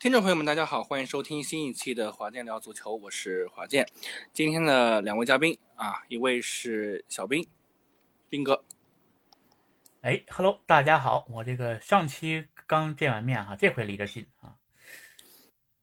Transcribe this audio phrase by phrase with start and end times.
[0.00, 3.86] 听众朋友们，大家好，欢迎收听新一期的华健聊足球，我是华健。
[4.32, 7.46] 今天的两位嘉宾啊，一位是小兵，
[8.30, 8.64] 兵哥。
[10.00, 14.56] 哎，Hello，大家好，我这个上期刚见完面哈，这回离得近啊。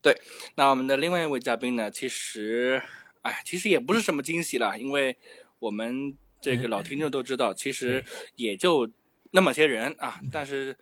[0.02, 0.20] 对，
[0.56, 2.82] 那我们的另外一位嘉宾呢，其实，
[3.22, 5.16] 哎，其实也不是什么惊喜了，因为
[5.60, 8.04] 我们这个老听众都知道，其实
[8.36, 8.90] 也就
[9.30, 10.76] 那么些人啊，但是。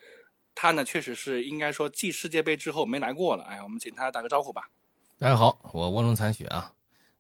[0.56, 3.44] 他呢，确实是应该说继世界杯之后没来过了。
[3.44, 4.70] 哎，我们请他打个招呼吧。
[5.20, 6.72] 大家好，我卧龙残雪啊。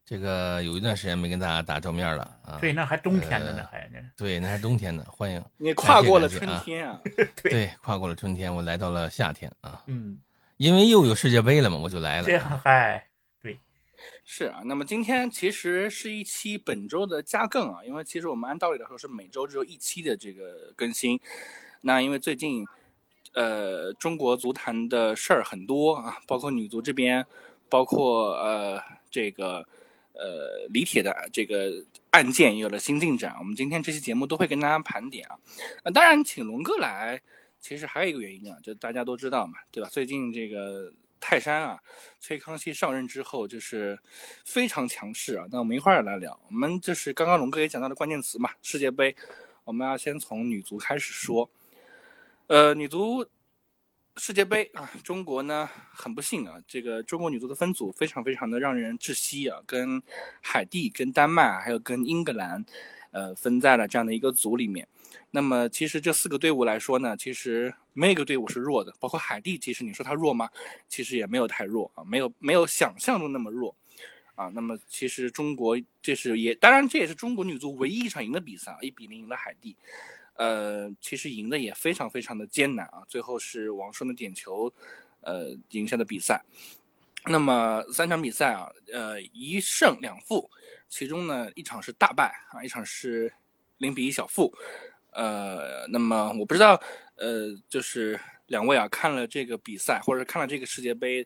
[0.05, 2.57] 这个有一段时间没跟大家打照面了啊。
[2.61, 5.03] 对，那还冬天的呢，还对，那还冬天呢。
[5.09, 7.01] 欢迎你跨过了春天啊。
[7.43, 9.83] 对，跨过了春天，我来到了夏天啊。
[9.87, 10.17] 嗯，
[10.57, 12.23] 因为又有世界杯了嘛，我就来了。
[12.23, 13.07] 这样嗨，
[13.41, 13.59] 对，
[14.23, 14.61] 是啊。
[14.63, 21.19] 那么今天其实是一期本周的加更啊，因为其实我们按道理来说是每周只有一期的这个更新。
[21.81, 22.65] 那因为最近。
[23.35, 27.25] 呃，中国足坛的事儿很多啊，包括女足这边，
[27.67, 29.57] 包括呃这个
[30.13, 35.37] 呃李铁的这个案件也有了新进展，我们今天这期节目都会跟大家盘点啊。
[35.83, 37.21] 那当然，请龙哥来，
[37.59, 39.89] 其实还有一个原因啊，就大家都知道嘛，对吧？
[39.91, 41.77] 最近这个泰山啊，
[42.21, 43.99] 崔康熙上任之后就是
[44.45, 45.45] 非常强势啊。
[45.51, 49.13] 那我们一块儿来聊，我们就是刚刚龙哥也讲到的关键词嘛，世界杯，
[49.65, 51.49] 我们要先从女足开始说。
[52.47, 53.25] 呃，女足
[54.17, 59.99] 世界杯啊，中国呢很不幸啊，这个中国女足的分组非常非常的让人窒息啊，跟
[60.41, 62.63] 海地、跟丹麦还有跟英格兰，
[63.09, 64.87] 呃，分在了这样的一个组里面。
[65.31, 70.47] 那么其实这四个队伍来说呢，其实没一个队伍是弱的，包括海地，其实你说它弱吗？
[70.87, 73.75] 其实也没有太弱啊，没有没有想象中那么弱
[74.35, 74.51] 啊。
[74.53, 79.75] 那么其实中国这是也，当然这也是中国女足唯一一场赢的比赛啊，一比零赢了海地。
[80.35, 84.71] 呃，其实赢的也非常非常的艰难啊，最后是王霜的点球，
[85.21, 86.43] 呃，赢下的比赛。
[87.27, 90.49] 那么三场比赛啊，呃，一胜两负，
[90.89, 93.33] 其中呢一场是大败啊，一场是
[93.77, 94.53] 零比一小负。
[95.11, 96.79] 呃，那么我不知道，
[97.15, 101.25] 呃，就是两位啊看了这个比赛，或者看了这个世界杯，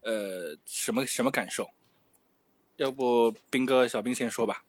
[0.00, 1.68] 呃，什么什么感受？
[2.76, 4.64] 要不兵哥、小兵先说吧。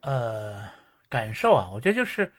[0.00, 0.79] 呃。
[1.10, 2.32] 感受啊，我觉得就是，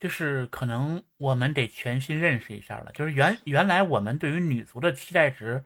[0.00, 2.90] 就是可能我们得全新认识一下了。
[2.92, 5.64] 就是原原来我们对于女足的期待值，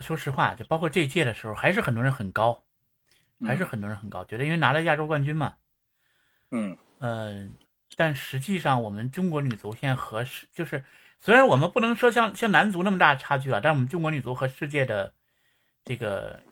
[0.00, 2.62] 说实话，就包括这届的时候，还是很多人很高，
[3.46, 5.54] 还是很多人很高，觉得因为拿了亚洲冠军嘛。
[6.50, 7.54] 嗯嗯，
[7.96, 10.84] 但实际上我们中国女足现在和世就是，
[11.20, 15.14] 虽然我们不能说像像男足那么大差距啊，但我们中国女足和世界的
[15.86, 16.42] 这个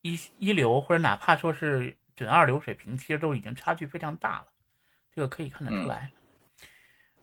[0.00, 1.94] 一一流，或者哪怕说是。
[2.18, 4.46] 准二流水平其实都已经差距非常大了，
[5.12, 6.10] 这个可以看得出来。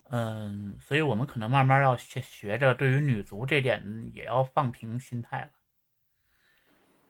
[0.10, 3.84] 嗯，所以我们可能慢慢要学学着，对于女足这点
[4.14, 5.50] 也要放平心态了。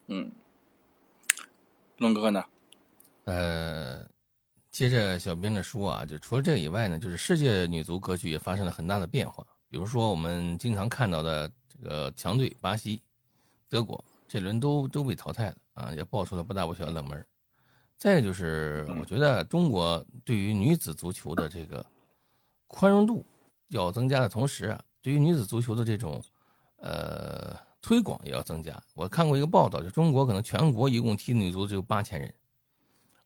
[0.07, 0.31] 嗯，
[1.97, 2.43] 龙哥呢？
[3.25, 4.07] 呃，
[4.71, 9.45] 接着小编的说啊，就除了这个以外呢，就是世界女足格局也发生了很大的变化。
[9.69, 13.01] 比如说我们经常看到的这个强队巴西、
[13.67, 17.25] 德国，这轮都都被淘汰了啊，也爆出了不大不小的冷门。
[17.97, 21.83] 再就是，我觉得中国对于女子足球的这个
[22.67, 23.25] 宽容度
[23.69, 26.21] 要增加的同时啊，对于女子足球的这种
[26.77, 28.79] 呃推广也要增加。
[28.93, 32.31] 我看过一个报道，就中国可能全国一共踢女足只有八千人，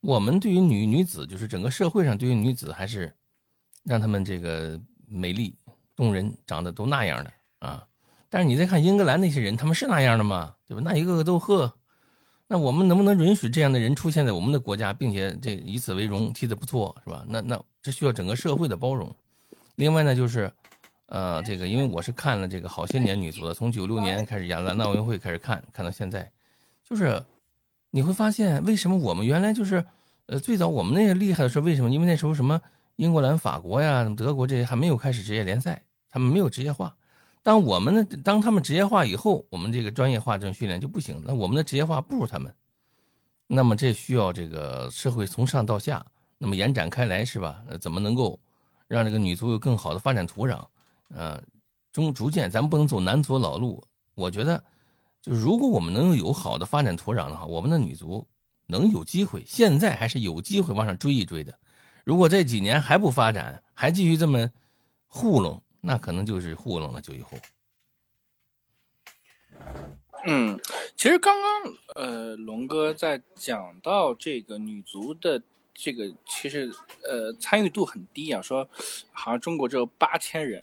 [0.01, 3.13] 我们对于女女子，就是整个社会上对于女子还是
[3.83, 5.57] 让他们这个美丽
[5.95, 7.85] 动人，长得都那样的啊。
[8.29, 10.55] 但是你再看英格兰那些人，他们是那样的吗？
[10.67, 10.81] 对吧？
[10.85, 11.73] 那一个个都呵。
[12.51, 17.23] 那我们能不能允许这样的人出现在我们的国家，并且这以此为荣，踢得不错，是吧？
[17.29, 19.15] 那那这需要整个社会的包容。
[19.75, 20.51] 另外呢，就是，
[21.05, 26.31] 呃，这个因为我是看了这个好些年女足的，从九六年开始亚特兰大奥运会开始看，看到现在，
[26.83, 27.23] 就是
[27.91, 29.85] 你会发现为什么我们原来就是，
[30.25, 31.91] 呃，最早我们那个厉害的是为什么？
[31.91, 32.59] 因为那时候什么
[32.95, 36.95] 英格兰、法国呀、德国这些还没有开始职业联赛，他们没有职业化。
[37.41, 41.21] 当我们的当他们职业化以后，我们这个专业化这种训练就不行。
[41.25, 42.53] 那我们的职业化不如他们，
[43.47, 46.05] 那么这需要这个社会从上到下，
[46.37, 47.63] 那么延展开来是吧？
[47.79, 48.39] 怎么能够
[48.87, 50.63] 让这个女足有更好的发展土壤？
[51.09, 51.41] 呃，
[51.91, 53.83] 中逐渐咱们不能走男足老路。
[54.15, 54.61] 我觉得，
[55.21, 58.27] 就如果我们能有好的发展土壤的话，我们的女足
[58.67, 59.43] 能有机会。
[59.47, 61.57] 现在还是有机会往上追一追的。
[62.03, 64.49] 如果这几年还不发展，还继续这么
[65.07, 65.63] 糊弄。
[65.81, 67.37] 那可能就是糊弄了，就以后。
[70.25, 70.59] 嗯，
[70.97, 75.41] 其实刚刚呃，龙哥在讲到这个女足的
[75.73, 76.69] 这个，其实
[77.03, 78.69] 呃参与度很低啊，说
[79.13, 80.61] 好像中国只有八千人，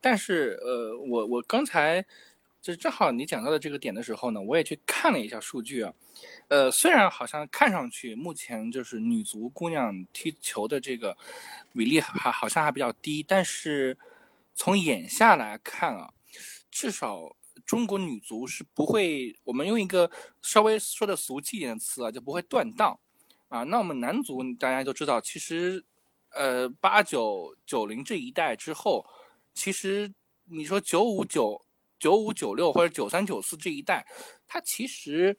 [0.00, 2.04] 但是呃，我我刚才
[2.62, 5.92] 就正好你讲到的这个点的时候呢，我也去看了一下数据啊。
[6.48, 11.14] 呃，虽然好像看上去目前就是女足姑娘踢球的这个
[11.74, 13.96] 比例还好像还比较低，但是
[14.54, 16.12] 从眼下来看啊，
[16.70, 17.36] 至少
[17.66, 20.10] 中国女足是不会，我们用一个
[20.42, 22.98] 稍微说的俗气一点的词啊，就不会断档
[23.48, 23.62] 啊。
[23.64, 25.84] 那我们男足大家都知道，其实
[26.30, 29.04] 呃八九九零这一代之后，
[29.52, 30.12] 其实
[30.44, 31.64] 你说九五九。
[31.96, 34.06] 九五九六或者九三九四这一代，
[34.46, 35.34] 它其实，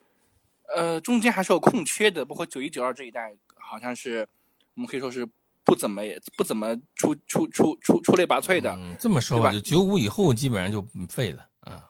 [0.74, 2.24] 呃，中间还是有空缺的。
[2.24, 4.26] 包括九一九二这一代，好像是
[4.74, 5.24] 我们可以说是
[5.66, 8.74] 不怎么也不怎么出出出出出类拔萃的。
[8.98, 11.84] 这么说吧，就九五以后基本上就废了啊。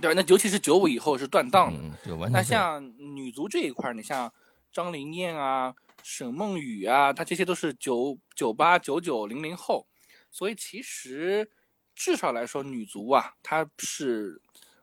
[0.00, 2.28] 对，那尤其是九五以后是断档的。
[2.30, 4.32] 那像女足这一块，你像
[4.70, 9.88] 张琳艳啊、沈梦雨啊，她这些都是九九八九九零零后，
[10.30, 11.50] 所以其实。
[11.98, 14.38] 至少来说，女足啊，她是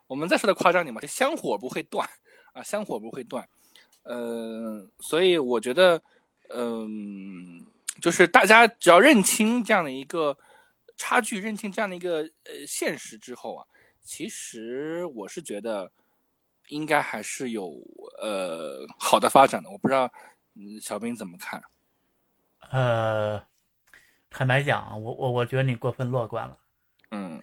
[0.08, 2.10] 我们再说的夸张点嘛，这香火不会断
[2.54, 3.48] 啊，香火不会断。
[4.02, 6.02] 呃，所以我觉得，
[6.50, 7.64] 嗯，
[8.04, 10.38] 就是大家只要认清这样的一个
[10.98, 13.66] 差距，认清这样的一个呃现实之后啊，
[14.02, 15.90] 其实我是觉得
[16.68, 17.72] 应该还是有
[18.22, 19.70] 呃好的发展的。
[19.70, 20.12] 我不知道，
[20.56, 21.64] 嗯，小兵怎么看？
[22.72, 23.42] 呃，
[24.30, 26.58] 坦白讲，我我我觉得你过分乐观了。
[27.12, 27.42] 嗯，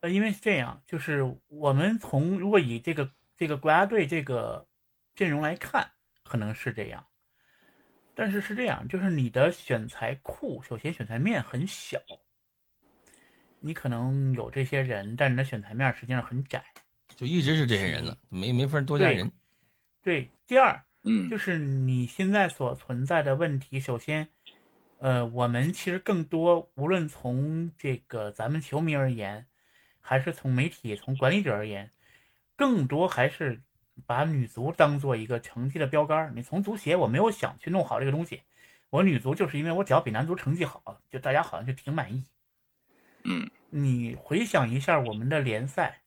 [0.00, 4.66] 呃，因为是这样，就是我们从如果以这个这个国家队这个
[5.14, 5.88] 阵容来看，
[6.24, 7.06] 可能是这样，
[8.20, 12.00] 但是是这样，就是你的选材库，首先选材面很小，
[13.60, 16.64] 你可能有这些人，但你的选材面实际上很窄，
[17.14, 19.30] 就一直是这些人了，没没法多加人。
[20.02, 24.28] 对，第二，嗯，就是你现在所存在的问题，首先。
[25.00, 29.46] 呃，我们其实更多，无论从这个咱们球迷而言，
[30.00, 31.92] 还是从媒体、从管理者而言，
[32.56, 33.62] 更多还是
[34.06, 36.32] 把女足当做一个成绩的标杆。
[36.34, 38.42] 你从足协，我没有想去弄好这个东西，
[38.90, 42.24] 我女足就是因为我只要比男足成绩好，就大家好像就挺满意。
[43.24, 46.02] 嗯，你回想一下我们的联赛，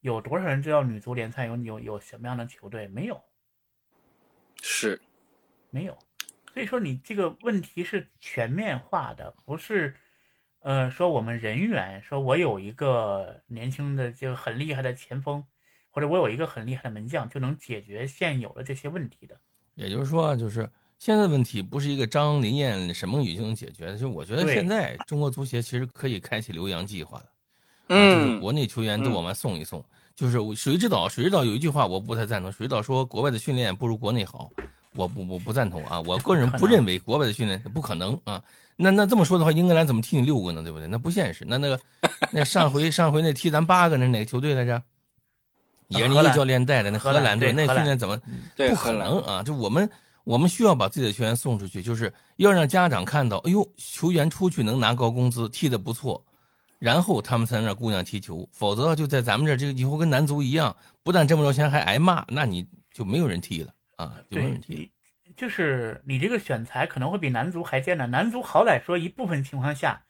[0.00, 2.86] 有多少人知道女足联赛有有有什么样的球队？
[2.88, 3.22] 没有，
[4.62, 5.00] 是，
[5.70, 5.98] 没有。
[6.52, 9.96] 所以说，你这个问题是全面化的，不是，
[10.60, 15.44] 呃，说我们人员，说我有一个年轻的就很厉害的前锋，
[15.94, 19.36] 或者我有一个很厉害的门将，就能解决现有的这些问题的。
[19.76, 20.68] 也就是说，就是
[20.98, 23.96] 现在的问题不是一个张林燕、沈梦雨就能解决的。
[23.96, 27.24] 就我觉得现在中国足协其实可以开启留洋计划了，
[27.90, 29.84] 嗯，国内球员都往外送一送。
[30.16, 31.08] 就是谁知道？
[31.08, 34.50] 谁知道有一句话我不太赞同，谁知道说国外的训练不如国内好。
[34.96, 36.00] 我不我不赞同啊！
[36.02, 38.40] 我个人不认为国外的训练不可能啊。
[38.76, 40.62] 那那这么说的话，英格兰怎么踢你六个呢？
[40.62, 40.86] 对不对？
[40.86, 41.44] 那不现实。
[41.48, 41.80] 那那个
[42.30, 44.80] 那上回上回那踢咱八个那哪个球队来着？
[45.88, 48.18] 也是你教练带的那荷兰队，那训练怎么
[48.56, 49.42] 不可能啊？
[49.42, 49.88] 就我们
[50.24, 56.24] 我们需要把自己的球员送出去，就是要让家长看到，哎呦，球员出去能拿高工资，踢得不错，
[56.78, 58.48] 然后他们才能让姑娘踢球。
[58.52, 63.72] 否则就在咱们这这个以后跟男足一样，不但挣不着钱还挨骂，那你就没有人踢了。
[63.96, 64.60] 啊，对，
[65.36, 68.10] 就是你这个选材可能会比男足还艰难。
[68.10, 70.02] 男足好歹说一部分情况下，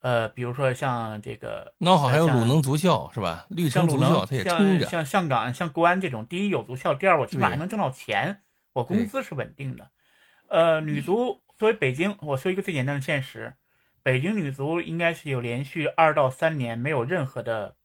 [0.00, 3.46] 呃，比如说像这个，那好还有鲁能足校是吧？
[3.50, 4.86] 绿城足校他也撑着。
[4.86, 8.42] 像像港、像国安这种，第一有足校，第二我起码还能挣到钱，
[8.72, 9.90] 我工资是稳定的。
[10.48, 13.54] 呃，女足作为北京，我说一个最简单的现实，
[14.02, 17.76] 北京女足应该是有连续二到三年没有任何的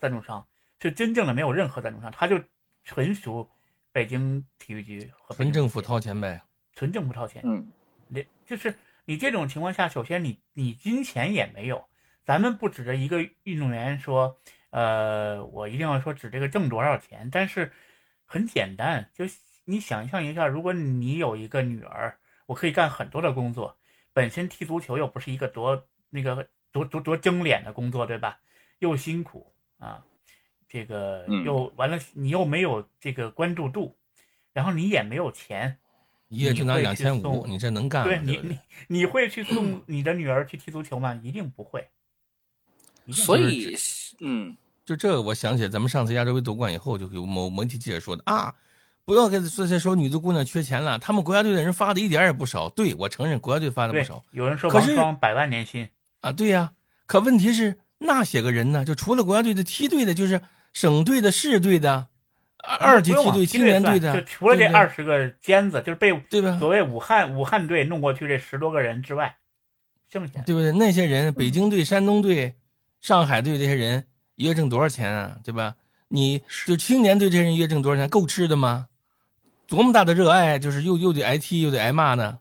[0.00, 0.46] 赞助商，
[0.80, 2.40] 是真正的没有任何赞助商，他就
[2.84, 3.48] 纯属。
[3.92, 6.42] 北京体育局和纯政府掏钱呗，
[6.74, 7.40] 纯政府掏钱。
[7.46, 7.66] 嗯，
[8.08, 8.74] 连就是
[9.06, 11.88] 你这种情况下，首先你你金钱也没有。
[12.24, 14.36] 咱们不指着一个运动员说，
[14.70, 17.72] 呃，我一定要说指这个挣多少钱，但是
[18.24, 19.24] 很简单，就
[19.64, 23.78] 你想象一下，如果你有一个女儿，我可以干很多的工作，
[24.12, 28.40] 本身踢足球又不是一个多那个多多多争脸的工作，对吧？
[28.80, 30.04] 又辛苦啊。
[30.68, 33.96] 这个又完了，你又没有这个关注度，
[34.52, 35.78] 然后你也没有钱，
[36.28, 38.04] 一月就拿两千五，你这能干？
[38.04, 41.14] 对你，你你会去送你的女儿去踢足球吗？
[41.22, 41.86] 一定不会。
[43.12, 43.76] 所以，
[44.20, 48.54] 嗯，就这，我想起来，咱们上次亚洲杯夺冠以后，就有某媒体记者说的啊，
[49.04, 52.68] 不要跟这些说女足姑娘缺钱了，他们国家队的人发的一点也不少。
[52.68, 54.24] 对我承认，国家队发的不少。
[54.32, 55.88] 有人说王霜百万年薪
[56.20, 56.72] 啊，对呀。
[57.06, 58.84] 可问题是那些个人呢？
[58.84, 60.40] 就除了国家队的梯队的，就是。
[60.72, 62.08] 省队的、市队的、
[62.78, 66.58] 二级梯队、青年队的，就除了这二十个尖子，就是被对吧？
[66.58, 69.36] 所谓武汉武汉队弄过去这十多个人之外，
[70.10, 70.72] 剩下对不对？
[70.72, 72.54] 那些人，北京队、山东队、
[73.00, 74.04] 上海队这些人，
[74.34, 75.36] 一月挣多少钱啊？
[75.44, 75.76] 对吧？
[76.08, 78.08] 你就青年队这些人一月挣多少钱？
[78.08, 78.88] 够吃的吗？
[79.66, 82.38] 多么大的热爱，就是又又得挨踢又得挨骂呢，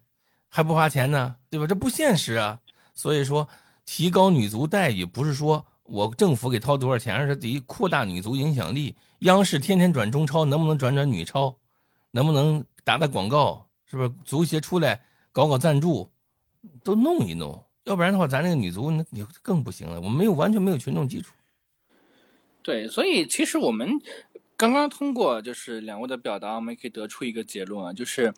[0.50, 1.66] 还不花钱呢，对吧？
[1.66, 2.60] 这不现实啊。
[2.94, 3.48] 所以说，
[3.86, 8.96] 提高女足待遇不是说我政府给掏多少钱，而是得扩大女足影响力。
[9.20, 11.58] 央视天天转中超，能不能转转女超？
[12.12, 13.68] 能不能打打广告？
[13.86, 15.02] 是不是足协出来
[15.32, 16.10] 搞搞赞助，
[16.84, 17.64] 都弄一弄？
[17.86, 20.02] 要不然的话，咱这个女足那你更不行了。
[20.02, 21.34] 我们没有完全没有群众基础。
[22.62, 24.00] 对，所以其实我们。
[24.58, 28.34] 刚刚通过就是两位的表达，我们可以得出一个结论啊，就是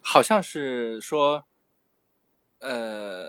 [0.00, 1.44] 好像是说，
[2.60, 3.26] 呃，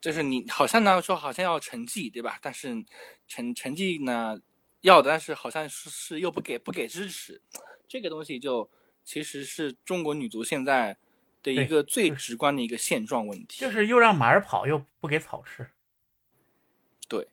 [0.00, 2.38] 就是你好像呢说好像要成绩对吧？
[2.40, 2.84] 但是
[3.26, 4.38] 成成绩呢
[4.80, 7.42] 要的，但是好像是是又不给不给支持，
[7.88, 8.70] 这个东西就
[9.04, 10.96] 其实是中国女足现在
[11.42, 15.68] 的一个最直观的一个现状问题，就是又让马儿跑又不给草吃。
[17.08, 17.26] 对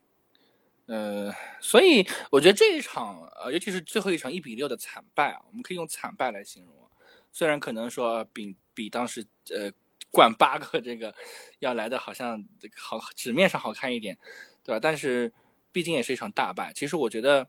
[0.88, 6.90] 呃，所以我觉得这一场，呃，尤其是最后一场一比六的惨败啊，我们可以用惨败来形容。
[7.32, 9.72] 虽然可能说比比当时呃
[10.16, 11.14] 灌八个这个
[11.60, 12.42] 要来的好像
[12.78, 14.18] 好纸面上好看一点，
[14.64, 14.80] 对吧？
[14.82, 15.34] 但是
[15.74, 16.72] 毕竟也是一场大败。
[16.74, 17.46] 其实我觉得，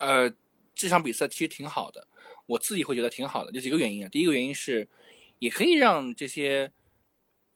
[0.00, 0.28] 呃，
[0.74, 2.08] 这场比赛其实挺好的，
[2.46, 3.52] 我自己会觉得挺好的。
[3.52, 4.88] 有几个原因啊，第一个原因是，
[5.38, 6.72] 也可以让这些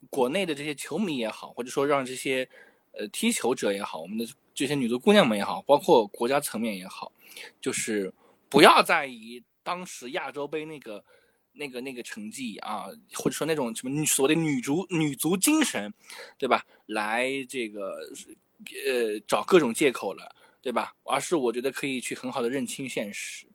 [0.09, 2.47] 国内的这些球迷也好，或者说让这些
[2.93, 4.25] 呃踢球者也好，我们的。
[4.55, 7.11] 这些女足姑娘们也好，包括国家层面也好，
[7.59, 8.13] 就是
[8.49, 11.03] 不要再以当时亚洲杯那个、
[11.53, 15.93] 那个、那个成绩啊，或者说那种什么所谓的女足女足精神，
[16.37, 16.65] 对吧？
[16.87, 17.97] 来这个
[18.85, 20.95] 呃找各种借口了，对吧？
[21.03, 23.45] 而是我觉得可以去很好的认清现实。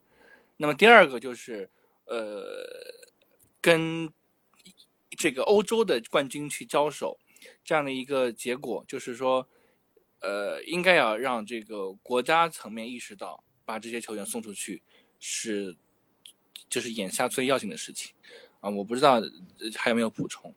[0.57, 1.69] 那么第二个就是
[2.07, 2.65] 呃
[3.61, 4.13] 跟
[5.11, 7.19] 这个欧洲的冠军去交手，
[7.65, 9.49] 这样的一个结果，就是说。
[10.21, 14.83] 呃，应该要让这个国家层面意识到，把这些球员送出去
[15.21, 15.77] 是，
[16.69, 18.13] 就是眼下最要紧的事情
[18.61, 18.71] 啊！
[18.71, 19.21] 我不知道
[19.77, 20.55] 还有没有补充。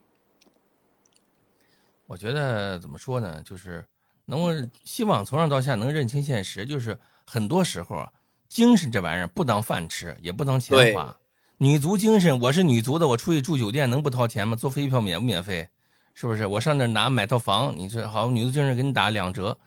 [2.07, 3.85] 我觉得怎么说呢，就是
[4.25, 8.11] 能够希望从上到下能认清现实，就是很多时候啊，
[8.49, 11.17] 精神这玩意儿不当饭吃，也不当钱花。
[11.57, 14.55] 女足精神，我是女足的，我出去住酒店能不掏钱吗？
[14.55, 15.69] 坐飞机票免不免费？
[16.13, 17.73] 是不是我上那拿买套房？
[17.77, 19.57] 你说好，女足精神给你打两折，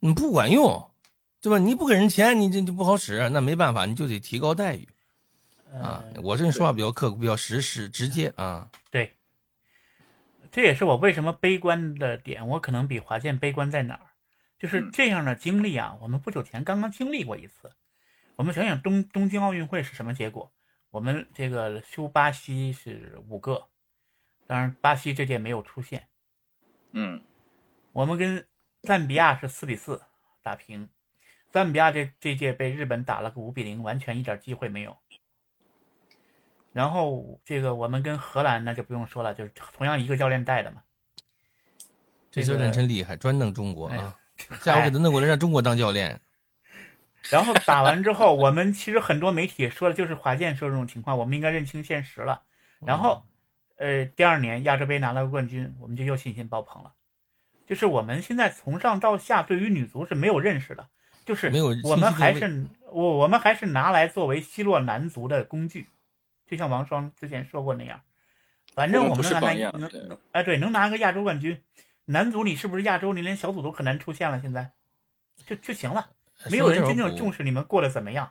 [0.00, 0.90] 你不管用，
[1.40, 1.58] 对吧？
[1.58, 3.28] 你不给人钱，你这就不好使。
[3.30, 4.88] 那没办法，你就得提高待遇
[5.80, 6.04] 啊！
[6.22, 8.70] 我这人说话比较刻，比较实实直接啊。
[8.90, 9.14] 对，
[10.50, 12.46] 这也是我为什么悲观的点。
[12.48, 14.06] 我可能比华健悲观在哪儿？
[14.58, 17.72] 就是这样的经历啊，我们不久前刚刚经历过一次。
[18.36, 20.52] 我们想想东东京奥运会是什么结果？
[20.90, 23.66] 我们这个输巴西是五个。
[24.46, 26.08] 当然，巴西这届没有出现。
[26.92, 27.22] 嗯，
[27.92, 28.46] 我们跟
[28.82, 30.02] 赞比亚是四比四
[30.42, 30.88] 打平，
[31.50, 34.96] 赞比亚这这届被日本打了个五比零，完全一点机会没有。
[36.72, 40.82] 然后这个我们跟荷兰那就不用说了，就是同样一个教练带的嘛。
[42.30, 44.18] 这教练真厉害，专弄中国啊！
[44.60, 46.20] 下回给他弄过来让中国当教练。
[47.30, 52.42] 然后打完之后，我们其实很多媒体说的就是华健说这种情况，我们应该认清现实了。
[52.84, 53.22] 然后。
[53.78, 56.92] 呃，第二年亚洲杯拿了个冠军，我们就又信心爆棚了。
[57.66, 60.88] 就是我们现在从上到下对于女足是没有认识的，
[61.24, 65.88] 就是没有，我们还是我我们还是拿来作为奚落男足的工具，
[66.52, 67.98] 就像王双之前说过那样。
[68.74, 71.58] 反正我们能拿能哎对，能拿个亚洲冠军，
[72.04, 73.14] 男足你是不是亚洲？
[73.14, 74.70] 你连小组都很难出现了，现在
[75.46, 76.10] 就就行了。
[76.50, 78.30] 没有人真正重视你们过得怎么样。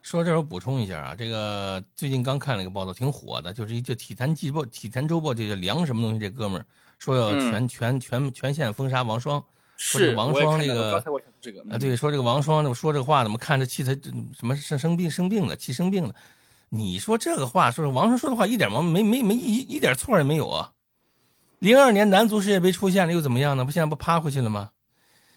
[0.00, 6.64] 说这我补充一下啊，这个最近刚看了一个报道，挺火的，就是一就体坛季报、体坛周报，这个梁什么东西，这哥们儿
[6.98, 9.44] 说要全全全全线封杀王霜，
[9.76, 10.96] 是王双这个
[11.70, 13.92] 啊，对，说这个王霜说这个话怎么看着气他
[14.34, 16.14] 什么生生病生病了，气生病了？
[16.70, 20.72] 你说这个话，说是王霜说的话一点毛没没没一一点错也没有啊。
[21.58, 23.64] 零二年男足世界杯出现了又怎么样呢？
[23.64, 24.70] 不现在不趴回去了吗？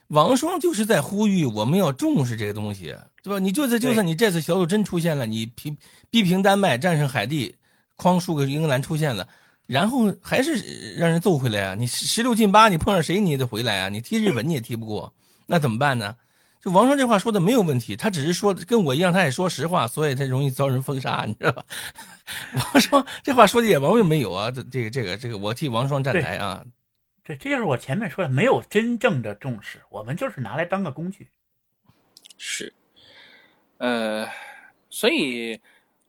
[0.08, 2.96] 王霜就是在呼吁我们要重视这个东西。
[3.24, 3.38] 对吧？
[3.38, 5.78] 你就算就算你这次小组真出现了，你平
[6.10, 7.56] 逼平丹麦，战胜海地，
[7.96, 9.28] 框输给英格兰出现了，
[9.68, 11.76] 然后还是让人揍回来啊！
[11.76, 13.90] 你十六进八，你碰上谁你也得回来啊！
[13.90, 15.14] 你踢日本你也踢不过，
[15.46, 16.16] 那怎么办呢？
[16.62, 21.65] 就王双这话说的没有问题，他只是说跟我一样，他也说实话，所以他容易遭人封杀，你知道吧？
[22.74, 24.51] 王双这话说的也毛病没有啊！
[24.51, 26.63] 这这个这个这个，我替王双站台啊！
[27.24, 31.27] 对，这就是我前面说的，没有真正的重视，我们就是拿来当个工具，
[32.38, 32.74] 是。
[33.80, 34.27] 呃，
[34.91, 35.60] 所以，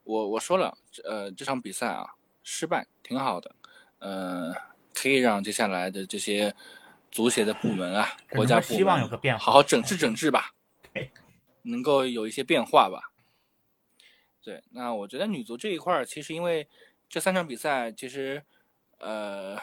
[0.05, 2.07] 我我说了，呃，这场比赛啊，
[2.43, 3.55] 失败挺好的，
[4.01, 4.55] 呃，
[4.95, 6.55] 可以让接下来的这些
[7.13, 10.55] 足协的部门啊，国家部门希望有个变化好好整治整治吧
[10.93, 11.11] 对，
[11.63, 13.13] 能够有一些变化吧。
[14.43, 16.67] 对，那我觉得女足这一块儿，其实因为
[17.09, 18.43] 这三场比赛，其实
[18.99, 19.57] 呃，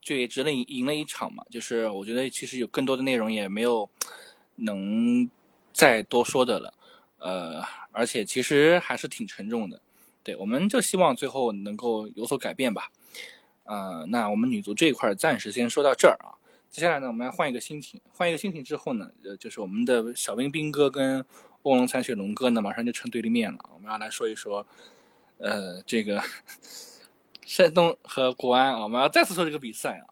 [0.00, 1.44] 就也只能赢赢了一场嘛。
[1.50, 3.90] 就是我觉得其实有更多的内容也没有
[4.54, 5.28] 能
[5.72, 6.74] 再多说的了，
[7.18, 9.82] 呃，而且其实还是挺沉重的。
[10.22, 12.90] 对，我们就希望最后能够有所改变吧。
[13.64, 16.38] 呃，那我们女足这一块儿暂时先说到这儿啊。
[16.72, 21.22] 接下来呢，我们要换一个心情，换一个心情之后呢，呃，就是我们的小兵兵哥跟
[21.64, 23.58] 卧龙残雪龙哥呢，马上就成对立面了。
[23.74, 24.66] 我们要来说一说，
[25.36, 26.18] 呃，这个
[27.44, 30.06] 山东和国安啊，我们要再次说这个比赛啊。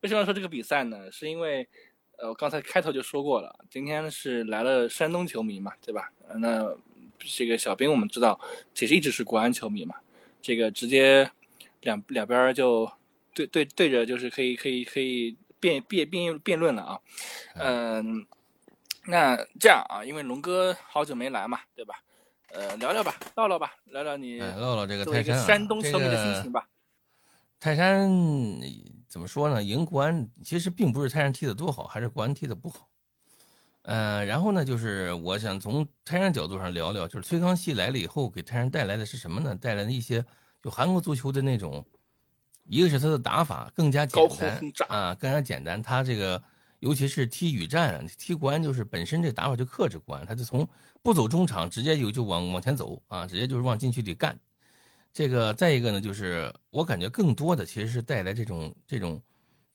[0.00, 1.12] 为什么要说这个比赛呢？
[1.12, 1.68] 是因为，
[2.16, 6.10] 呃，我刚才开头就说过了，今天是来了山东球迷嘛，对吧？
[6.36, 6.74] 那
[7.18, 8.40] 这个小兵我们知道，
[8.72, 9.94] 其实一直是国安球迷嘛，
[10.40, 11.30] 这个直接
[11.82, 12.90] 两两边就
[13.34, 17.00] 对对对着，就是可以可以可以辩辩辩辩论了啊。
[17.54, 18.26] 嗯，
[19.06, 21.94] 那这样啊，因为龙哥好久没来嘛，对吧？
[22.50, 26.66] 呃，聊聊吧，唠唠吧，聊聊你哎，唠唠这个泰山啊，山东球迷的心这个情吧。
[27.60, 28.08] 泰山
[29.08, 29.62] 怎么说呢？
[29.62, 32.88] 赢国安其实并不是泰山踢得多好，还是国安踢得不好。
[33.82, 39.54] 呃，然后呢，就是我想从泰山角度上聊聊，就是崔康熙来了以后，给泰山带来的是什么呢？
[39.54, 40.24] 带来的一些
[40.62, 41.84] 就韩国足球的那种，
[42.68, 45.82] 一个是他的打法更加简单啊，更加简单。
[45.82, 46.40] 他这个
[46.80, 50.68] 尤其是踢雨战，踢国安就是本身这打法就克制国安，他就从
[51.02, 54.38] 不走中场，直接就就往往前走啊，直接就是往禁区里干。
[55.12, 59.20] 这个再一个呢，就是我感觉更多的其实是带来这种这种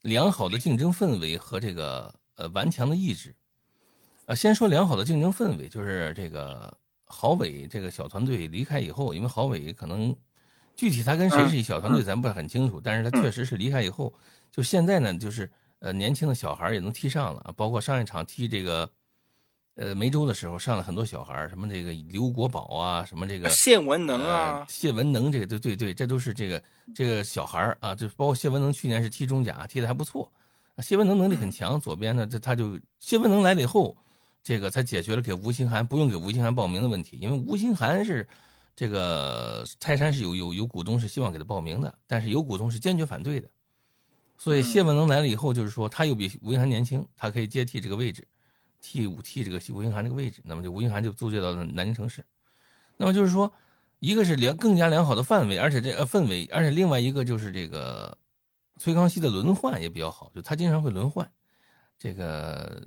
[0.03, 3.35] 良好的竞争氛围和这个呃顽强的意志。
[4.25, 6.71] 呃，先说良好的竞争氛围，就是这个
[7.05, 10.15] 郝伟这个小团队离开以后，因为郝伟可能
[10.75, 14.13] 具体他跟谁是一小团队，咱不是很清楚，但是他确实是离开以后，
[14.51, 18.89] 就现在呢，就是呃年轻的小孩也能踢上了，包括上一场踢这个
[19.75, 26.63] 呃梅州的时候上了很多小孩，什么这个刘国宝啊，什么这个谢文能呃啊，谢文能这个对对对，这都是这个
[26.95, 30.31] 这个小孩啊，就包括谢文能去年是踢中甲，踢的还不错。
[30.75, 33.95] 啊谢文能能力很强，左边呢，这他就谢文能来了以后，
[34.41, 38.27] 这个才解决了给吴兴涵不用给吴兴涵报名的问题，因为吴兴涵是
[38.75, 43.49] 这个泰山是有有有股东是希望给他报名的，但是有股东是坚决反对的，
[44.37, 48.27] 所以谢文能来了以后，就是说他又比吴兴涵年轻，他可以接替这个位置，
[48.81, 52.25] 替五替这个吴兴涵这个位置，那么就吴兴涵就租借到了南京城市。
[52.97, 53.51] 那么就是说，
[53.99, 58.17] 一个是良更加良好的范围，而且这呃氛围，而且另外一个就是这个
[58.77, 61.29] 崔康熙的轮换也比较好，就他经常会轮换。
[61.97, 62.85] 这个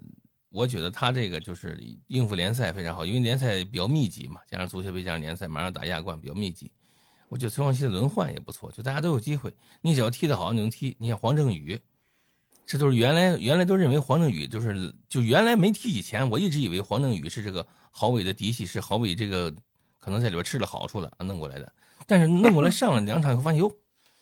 [0.57, 6.73] 我觉得他这个就是应付联赛非常好，因为联赛比较密集嘛，加上足协杯加上联赛，马上打亚冠比较密集。
[7.29, 10.97] 我觉得崔康熙的轮换也不错，就大家都有机会，你只要踢得好，你能踢。
[10.99, 11.79] 你像黄正宇，
[12.64, 19.55] 这都是原来原来都认为黄正宇就是就原来没踢以前，我一直以为黄正宇是这个郝伟的嫡系，是郝伟这个
[19.99, 21.71] 可能在里边吃了好处了弄过来的。
[22.07, 23.71] 但是弄过来上了两场以后，发现哟，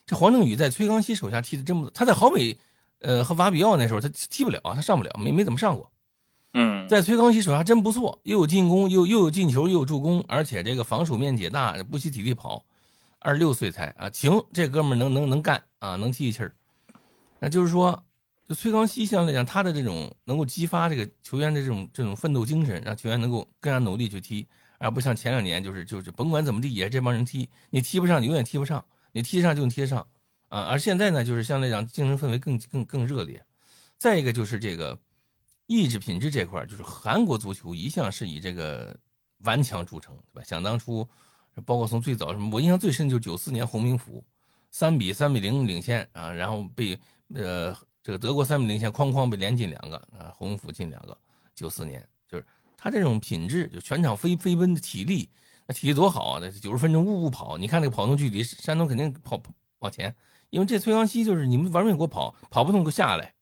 [0.05, 1.92] 这黄正宇在崔康熙手下踢的真不错。
[1.94, 2.59] 他在郝伟
[2.99, 5.88] 呃和瓦比奥那时候他踢不了，他上不了，没没怎么上过。
[6.55, 12.64] 嗯，在崔康熙手下真不错，又有进攻，又又有进球，又有助攻，而且这个防守面积也大，不惜体力跑。
[13.19, 16.55] 二十六岁才啊，行，这哥们能能能干啊，能踢一气儿。
[17.40, 18.05] 那就是说，
[18.47, 24.47] 就崔康熙相对来讲，他的这种能够激发这个球员的这种这种奋斗精神，让球员能够更加努力去踢，
[24.79, 30.07] 而不像前两年就是就是甭管怎么地也是这帮人踢，你踢不上你永远踢不上，你踢上就能踢上
[30.51, 30.61] 啊。
[30.64, 33.43] 而现在呢，就是相对讲竞争氛围更更更热烈。
[33.97, 34.99] 再一个就是这个
[35.66, 38.96] 意志品质这块，就是韩国足球一向是以这个
[39.38, 40.44] 顽强著称，对吧？
[40.46, 41.09] 想当初，
[41.64, 44.22] 包括从最早什么，我印象最深就是九四年洪明甫
[44.70, 46.98] 三比三比零领先啊，然后被
[47.35, 51.16] 呃这个德国三比零领先，哐哐被连进两个啊，洪明甫进两个。
[51.55, 52.44] 九四年就是
[52.77, 55.31] 他这种品质，就全场飞飞奔的体力，
[55.66, 56.40] 那体力多好啊！
[56.42, 60.14] 那九十分钟呜呜跑，你看那个跑动距离，山东肯定跑跑往前，
[60.50, 63.33] 因为这崔康熙就是你们玩命给我跑，跑不动给我下来。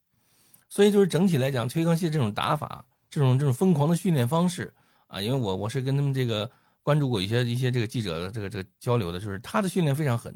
[0.72, 4.72] 所以就是整体来讲，崔康熙这种打法，这种这种疯狂的训练方式
[5.06, 6.50] 啊，因为我我是跟他们这个
[6.82, 10.34] 关注过一些一些这个记者的这个这个交流的，就是他的训练非常狠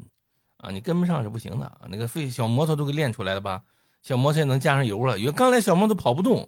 [0.57, 1.87] 啊，你跟不上是不行的啊。
[1.89, 3.63] 那个费小摩托都给练出来了吧？
[4.03, 6.47] 小摩托也能加上油了，因为刚来小摩托跑不动，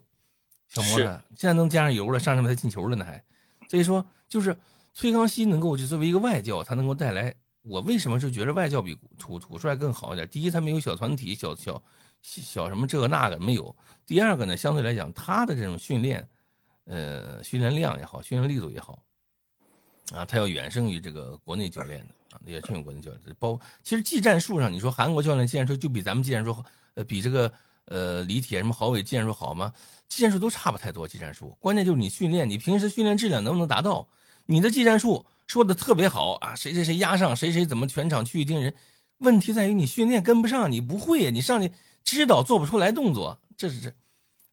[0.67, 3.23] 小摩托现在能加上油了，上上面才进球了呢还。
[3.67, 4.56] 所以说，就是
[4.93, 7.34] 崔康熙能够就作为一个外教，他能够带来。
[7.63, 10.30] 我为什么是觉得外教比土土帅更好一点？
[10.30, 11.82] 第一，他没有小团体、小小
[12.21, 13.75] 小什么这个那个没有。
[14.05, 16.27] 第二个呢，相对来讲，他的这种训练，
[16.86, 19.01] 呃，训练量也好，训练力度也好，
[20.12, 23.36] 啊，他要远胜于这个国内教练的啊，远胜于国内教练。
[23.38, 26.55] 包其实技战术上，你说韩国教练技战术就比咱们技战术，
[26.95, 27.51] 呃，比这个
[27.86, 29.71] 呃，李铁什么郝伟技战术好吗？
[30.08, 34.08] 技战术都差不太多，技战术关键就是你训练，你平时训练质量能不能达到？
[34.47, 38.73] 你的技战术说的特别好啊，谁谁谁压上谁谁怎么全场去盯人？
[39.19, 41.71] 问题在于你训练跟不上，你不会呀，你上去
[42.03, 43.93] 知道做不出来动作，这是这。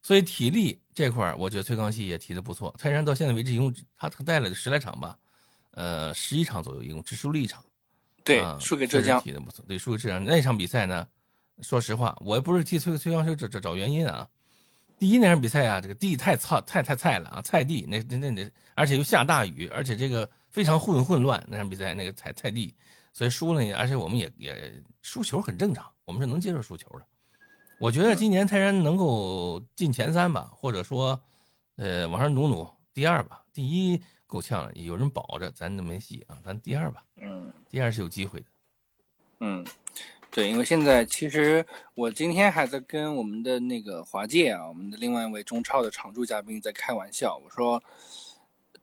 [0.03, 2.75] 所以体力这块我觉得崔康熙也提的不错。
[2.79, 5.19] 泰山到现在为止一共他他带了十来场吧，
[5.73, 7.65] 呃，十一场左右，一共只输了一场。
[8.23, 9.21] 对，输给浙江。
[9.23, 11.07] 踢的不错，对，输给浙江那场比赛呢？
[11.63, 14.29] 说实话，我也不是替崔崔康熙找找找原因啊。
[14.99, 22.75] 第一那场比赛啊，这个地太菜太太菜了啊，菜地那那那那，而且又下大雨，而且这个非常混混乱那场比赛那个菜菜地，
[23.13, 23.61] 所以输了。
[23.77, 27.07] 而且我们也也输球很正常，我们是能接受输球的。
[27.79, 31.21] 我觉得今年泰山能够进前三吧，或者说，
[31.77, 33.43] 呃，往上努努第二吧。
[33.53, 36.39] 第一够呛了，有人保着，咱就没戏啊。
[36.45, 38.47] 咱第二吧，嗯，第二是有机会的，
[39.41, 39.65] 嗯。
[40.29, 47.83] 对，因为现在其实我今天还在跟我们的那个华界啊，我们的另外一位中超的常驻嘉宾在开玩笑，我说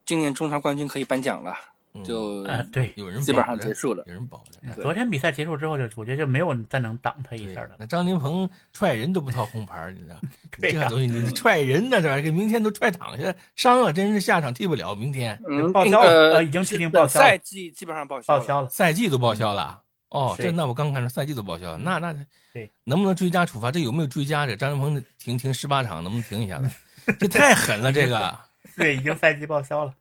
[0.04, 1.56] 今年中超冠军可以颁奖了，
[2.04, 4.82] 就对，有人基本上结束了，有人保着。
[4.82, 7.72] 昨天比赛结束之后，就我觉得就没有再能挡他一下了。
[7.78, 10.16] 那张琳芃踹人都不套红牌，你知道？
[10.60, 14.96] 这个东西你 踹人呢，这给明天都踹躺下，伤了真是下场踢不了。
[14.96, 15.40] 明天
[15.72, 19.82] 报销了，已经确定报销，赛季基本上报报销了，赛季都报销了。
[20.10, 22.16] 哦，这那我刚看着赛季都报销了，那那
[22.54, 23.72] 对，能不能追加处罚？
[23.72, 24.46] 这有没有追加？
[24.46, 26.70] 这张云鹏停停十八场，能不能停一下子？
[27.20, 28.36] 这太狠了，这个。
[28.76, 29.94] 对，已经赛季报销了。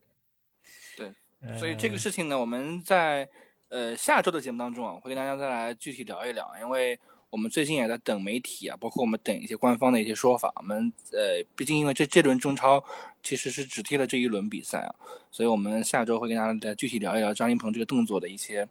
[1.42, 3.28] 对，所以这个事情呢，我们在
[3.68, 6.98] 呃下周的节目当中啊，会跟大家再来具体聊一聊，因为
[7.30, 10.52] 我们最近也在等媒体啊，包括我们等一些官方的一些说法。
[10.56, 12.82] 我们呃，毕竟因为这这轮中超
[13.22, 14.94] 其实是只踢了这一轮比赛啊，
[15.30, 18.68] 所以我们下周会跟大家再具体聊一聊张云鹏这个动作的一些。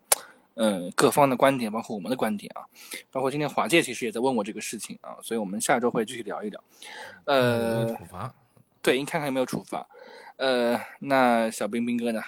[0.56, 2.62] 嗯，各方的观点，包括我们的观点啊，
[3.10, 6.62] 包括今天华界其实也在问我这个事情啊，所以我们下周会继续聊一聊。
[7.24, 8.36] 呃，处罚，
[8.82, 9.88] 对，你看看有没有处罚。
[10.36, 12.22] 呃，那小冰冰哥呢？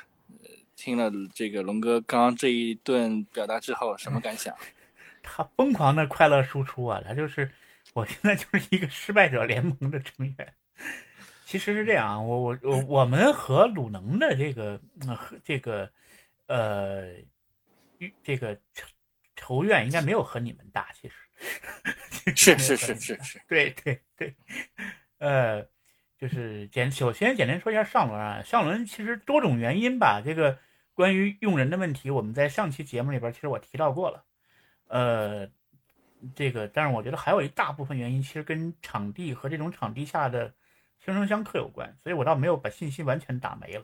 [0.75, 4.55] 听了这个龙哥刚刚这一顿表达之后，什么感想？
[5.23, 7.51] 他疯狂的快乐输出啊，他就是
[7.93, 10.53] 我现在就是一个失败者联盟的成员。
[11.45, 14.79] 其实是这样啊，我我我我们和鲁能的这个
[15.17, 15.89] 和这个
[16.47, 17.13] 呃。
[18.21, 18.85] 这个仇
[19.33, 21.15] 仇怨应该没有和你们大，其实
[22.35, 24.35] 是是是是是，对对对，
[25.19, 25.65] 呃，
[26.23, 30.57] 就是简首先简单说一下上轮啊，上轮其实多种原因吧，这个
[30.93, 34.23] 关于用人的问题，我们在上期节目里边其实我提到过了，
[34.87, 35.49] 呃，
[36.33, 40.53] 这个但是我觉得还有一大部分原因其实跟场地和这种场地下的
[41.03, 43.83] 轻声相克有关，所以我倒没有把信息完全打没了，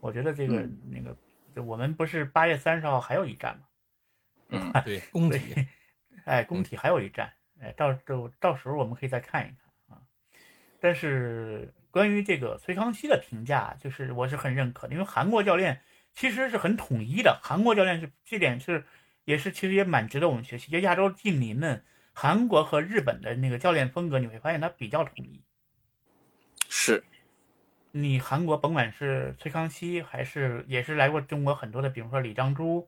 [0.00, 1.16] 我觉得这个那个。
[1.56, 3.64] 就我们不是八月三十号还有一站吗？
[4.50, 5.66] 嗯，对，工体，
[6.26, 9.69] 哎，工体还有一站，哎，到到到时候我们可以再看一看啊。
[10.80, 15.82] 但是关于这个崔康熙的评价，就是我是很认可的，因为韩国教练
[16.14, 18.84] 其实是很统一的，韩国教练是这点是
[19.24, 20.70] 也是其实也蛮值得我们学习。
[20.70, 25.42] 就亚洲近邻们，韩国和日本的那个教练风格，你会发现它比较统一。
[26.68, 27.04] 是。
[27.92, 32.86] 你韩国甭管是崔康熙，还是也是来过中国很多的，比如说李章洙，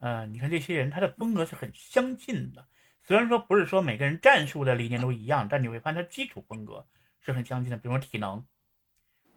[0.00, 2.66] 嗯，你看这些人，他的风格是很相近的。
[3.04, 6.86] 虽然说不是说每个人战术的理念都一样，但你会发现他基础风格
[7.22, 7.78] 是很相近的。
[7.78, 8.46] 比如说体能，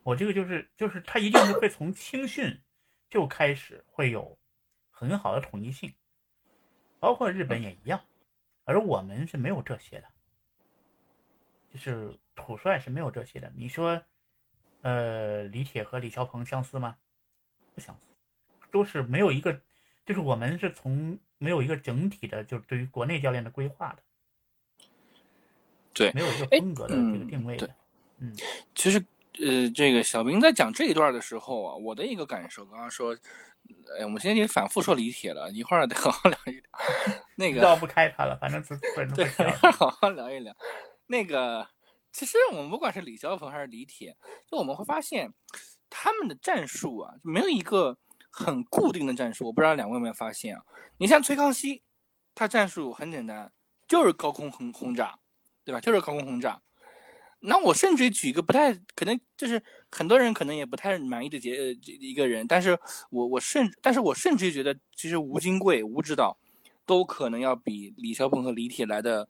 [0.03, 2.61] 我这个就是就是他一定是会从青训
[3.09, 4.37] 就开始会有
[4.89, 5.95] 很好的统一性，
[6.99, 8.01] 包括日本也一样，
[8.65, 10.07] 而我们是没有这些的，
[11.71, 13.49] 就是土帅是没有这些的。
[13.55, 14.03] 你说。
[14.81, 16.95] 呃，李铁和李霄鹏相似吗？
[17.73, 18.01] 不相似，
[18.71, 19.59] 都是没有一个，
[20.05, 24.03] 就是我们是从没有一个整体的，就是对于国内教练的规划的，
[25.95, 27.67] 对，没有一个风格的这个定位对。
[28.19, 28.31] 嗯，
[28.75, 29.03] 其实
[29.39, 33.17] 呃，这个小明在讲这一段的时候啊，我的一个感受，刚刚说，
[33.97, 36.61] 哎，我们今天也反复说李铁了，一会儿得好好聊一聊。
[37.35, 38.77] 那个绕不开他了，反正是
[39.15, 39.25] 对，
[39.71, 40.55] 好好聊一聊
[41.07, 41.67] 那个。
[42.11, 44.15] 其实我们不管是李霄鹏还是李铁，
[44.49, 45.33] 就我们会发现，
[45.89, 47.97] 他们的战术啊，没有一个
[48.29, 49.47] 很固定的战术。
[49.47, 50.63] 我不知道两位有没有发现啊？
[50.97, 51.83] 你像崔康熙，
[52.33, 53.51] 他战术很简单，
[53.85, 55.19] 就是高空轰轰炸，
[55.65, 55.81] 对吧？
[55.81, 56.61] 就是高空轰炸。
[57.39, 66.35] 那我甚至举一个不太可能，就是很多人可能也不太满意的结呃一个人，但是我我甚，但是我甚至觉得，其实吴金贵、吴指导
[66.85, 69.27] 都可能要比李霄鹏和李铁来的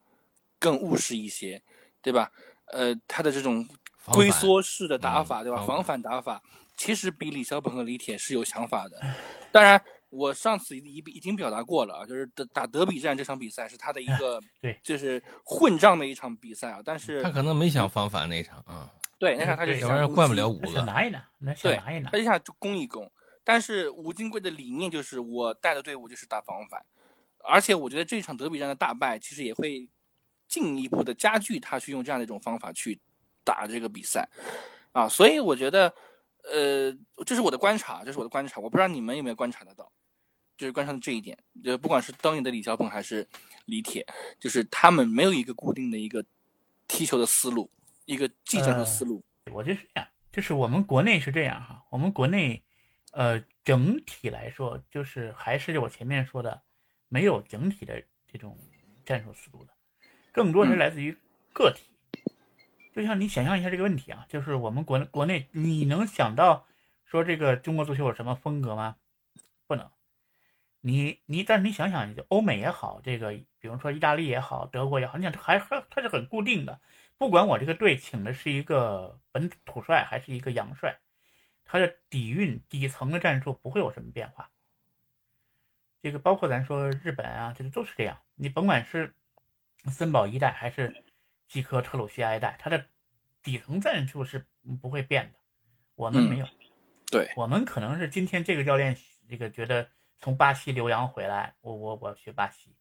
[0.59, 1.61] 更务实一些，
[2.01, 2.31] 对吧？
[2.67, 3.67] 呃，他的这种
[4.05, 5.65] 龟缩式的打法，对吧？
[5.65, 6.41] 防反打法
[6.77, 8.97] 其实比李霄鹏和李铁是有想法的。
[9.51, 9.81] 当然，
[10.15, 16.79] 我上次已已已经表达过了啊，就是打打德比战这场比赛是他的一 个对，就是混账的一场比赛啊。
[16.83, 20.67] 但是他可能没想防反那场啊，对那场他就想灌不了五个。
[20.67, 21.23] 想拿一拿，
[21.61, 22.17] 对拿一拿他。
[22.17, 23.11] 一下就攻一攻。
[23.43, 26.83] 但是吴金贵的理念就是我带的队伍就是打防反，
[27.43, 29.87] 而且我觉得这场德比战的大败其实也会
[30.47, 32.99] 进一步的加剧他去用这样的一种方法去
[33.43, 34.27] 打这个比赛
[34.93, 35.93] 啊，所以我觉得，
[36.51, 36.91] 呃，
[37.23, 39.91] 这是我的观察，这是我的观察，我不知道你们有没有观察得到，
[40.57, 43.27] 就是观察到这一点，就不管是当年的李小鹏还是
[43.65, 44.05] 李铁，
[44.39, 46.23] 就是他们没有一个固定的一个
[46.87, 47.69] 踢球的思路，
[48.05, 49.23] 一个技战术思路。
[49.51, 52.63] 我觉得是这样，就是我们国内是这样哈，我们国内，
[53.11, 56.61] 呃，整体来说，就是还是我前面说的，
[57.09, 58.57] 没有整体的这种
[59.05, 59.73] 战术思路的，
[60.31, 61.17] 更多是来自于
[61.53, 61.83] 个体。
[62.93, 66.65] 就像你想象一下这个问题啊，就是我们国国内，你能想到
[67.05, 68.95] 说这个中国足球有什么风格吗？
[69.67, 69.89] 不能。
[70.87, 76.79] 你你，但是你想想，欧美也好，这个比如说意大利也好，德国也好，你想还还它是很固定的。
[77.17, 80.99] 不管我这个队请的是一个本土帅还是一个洋帅，
[81.63, 84.51] 他的底蕴、底层的战术不会有什么变化。
[86.03, 88.21] 这个包括咱说日本啊，这个都是这样。
[88.35, 89.15] 你甭管是
[89.85, 91.03] 森保一代还是
[91.47, 92.85] 基科特鲁西亚一代，他的
[93.41, 94.45] 底层战术是
[94.79, 95.39] 不会变的。
[95.95, 96.45] 我们没有，
[97.09, 98.95] 对我们可能是今天这个教练
[99.27, 99.89] 这个觉得
[100.25, 102.75] 从巴西留洋回来，我我我学巴西。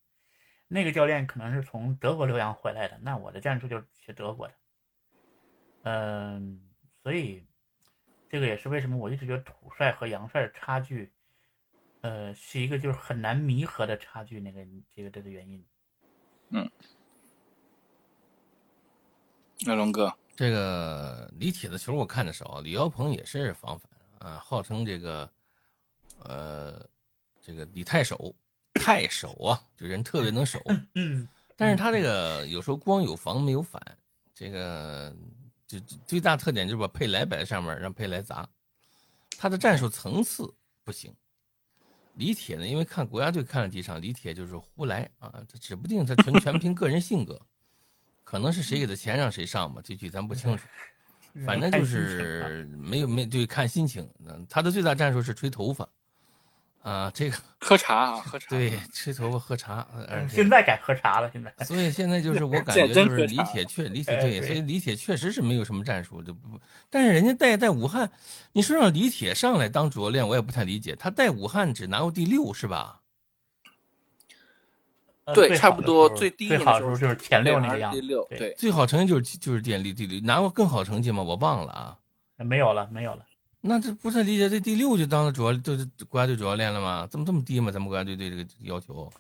[0.67, 4.55] 那个教练可能是从德国留洋回来的，那我的战术就是学德国的。
[5.83, 6.59] 嗯，
[7.03, 7.47] 所以
[8.31, 11.13] 这个也是为什么我一直觉得土帅和洋帅的差距，
[12.01, 15.63] 呃，是一个就是很难弥合的差距，那个这个这个原因。
[16.49, 16.71] 嗯，
[19.67, 25.31] 那龙哥，这个李铁的球我看的少，李霄鹏也是防反啊，号称这个
[26.21, 26.89] 呃
[27.45, 28.35] 这个李太守。
[28.77, 30.61] 太守啊，就人特别能守，
[30.97, 33.81] 嗯，但是他这个有时候光有防没有反，
[34.35, 35.15] 这个
[35.65, 38.47] 就最大特点就是把佩莱摆在上面，让佩莱砸，
[39.39, 40.53] 他的战术层次
[40.83, 41.15] 不行。
[42.15, 47.41] 李铁呢，因为看国家队看了几场，李铁就是胡来啊，这指不定他全全凭个人性格，
[48.25, 50.67] 可能是谁给他钱让谁上吧，这句咱不清楚，
[51.47, 54.11] 反正就是没有没对看心情，
[54.51, 55.89] 他的最大战术是吹头发。
[56.85, 58.47] 啊，这个喝茶啊，喝茶。
[58.51, 59.87] 对，吹头发喝茶。
[60.29, 61.51] 现在改喝茶了，现在。
[61.65, 66.61] 所以现在就是我感 觉就是李铁确李铁对，所以李铁确实是没有什么战术，就不。
[66.91, 68.13] 但是人家带带武汉，
[68.53, 70.95] 你说让李铁上来当主教练，我也不太理解。
[70.95, 73.01] 他带武汉只拿过第六是吧？
[75.35, 77.99] 对，差不多最低最好的时候就是前六那个样子。
[77.99, 81.23] 第六，对，最好成绩就是就是第第第六，拿过更好成绩吗？
[81.23, 81.97] 我忘了啊。
[82.37, 83.25] 没有了，没有了。
[83.67, 87.07] 那这不是理解，这第六就当了主要，就是国家队主教练了吗？
[87.11, 87.73] 怎么这么低吗？
[87.73, 89.11] 咱们国家队对这个要求？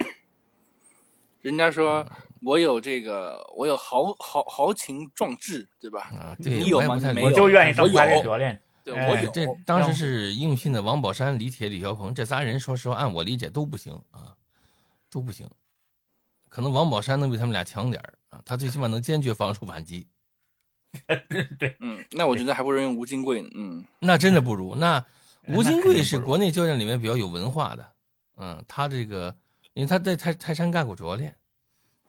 [1.40, 2.06] 人家说
[2.42, 6.10] 我有这个，我有豪豪豪情壮志，对吧？
[6.12, 7.00] 啊，对，你有吗？
[7.22, 8.60] 我就愿意当国家队主教练。
[8.84, 9.30] 对，我有。
[9.30, 14.36] 这当时是应聘的王宝山、李铁、李霄鹏这仨人，说实话，按我理解都不行啊，
[15.10, 15.48] 都不行。
[16.50, 20.06] 可能王宝山能比他们俩强点啊，他最起码能坚决防守反击。
[21.58, 23.48] 对，嗯，那我觉得还不如用吴金贵呢。
[23.54, 24.74] 嗯，那真的不如。
[24.74, 25.04] 那
[25.48, 27.86] 吴金贵是国内教练里面比较有文化的，
[28.36, 29.34] 嗯，他这个，
[29.74, 31.34] 因为他在泰泰山干过主教练，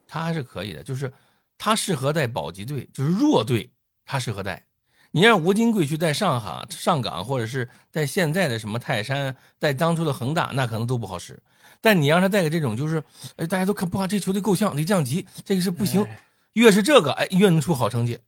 [0.08, 0.84] 他还是可以的。
[0.84, 1.12] 就是
[1.58, 3.69] 他适合带保级队，就是弱队，
[4.06, 4.63] 他适合带。
[5.12, 11.41] 你让吴金贵去带上海、上港，或者是带现在的什么泰山，带当初的恒大，那可能都不好使。
[11.80, 13.02] 但你让他带个这种，就是，
[13.38, 16.06] 哎，大家都看不好，这球队够呛，得降级，这个是不行。
[16.54, 18.19] 越是这个，哎，越能出好成绩。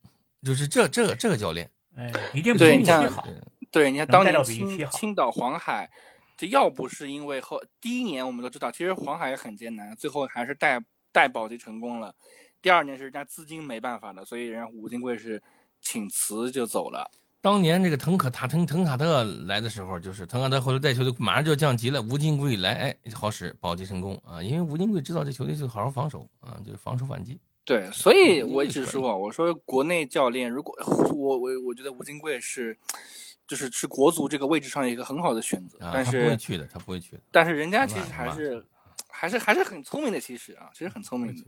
[0.43, 3.27] 就是这这个这个教练，哎，一定对，你像好，
[3.71, 5.89] 对，你看当年青青岛黄海，
[6.37, 10.79] 这要不是因为后第一年我们都知道，其实黄海也很艰难，最后还是带
[11.11, 12.13] 带保级成功了。
[12.61, 15.41] 第二年是人家资金没办法了，所以人家吴金贵是
[15.81, 17.09] 请辞就走了。
[17.39, 27.39] 当年这个腾可塔腾腾卡特来的时候，就是腾卡特后来带球队马上就要降级了，吴金贵来，哎，好使保级成功啊，因为吴金贵知道这球队就好好防守啊，就是防守反击。
[27.67, 30.73] 对，所以我一直说，我说国内教练，如果
[31.13, 32.77] 我我我觉得吴金贵是，
[33.45, 37.21] 就是是国足这个位置上一个很好的选择，但是他不会去的，他不会去的。
[37.29, 38.65] 但是人家其实还是
[39.09, 41.43] 还是还是很聪明的，其实啊，其实很聪明的。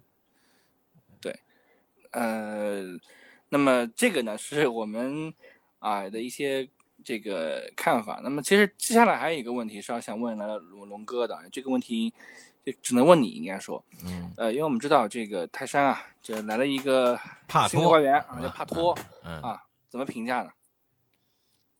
[1.22, 1.40] 对，
[2.12, 2.84] 呃，
[3.48, 5.34] 那么这个呢是我们
[5.80, 6.68] 啊的一些
[7.02, 8.20] 这个看法。
[8.22, 12.14] 那么其实接下来还有一个问题是要想问来龙龙哥的，这个问题。
[12.66, 20.52] 就只能问你，应该说，嗯，呃，因为我们知道这个泰山啊，这来了一个帕托外援啊，叫帕托，嗯啊，怎么评价呢？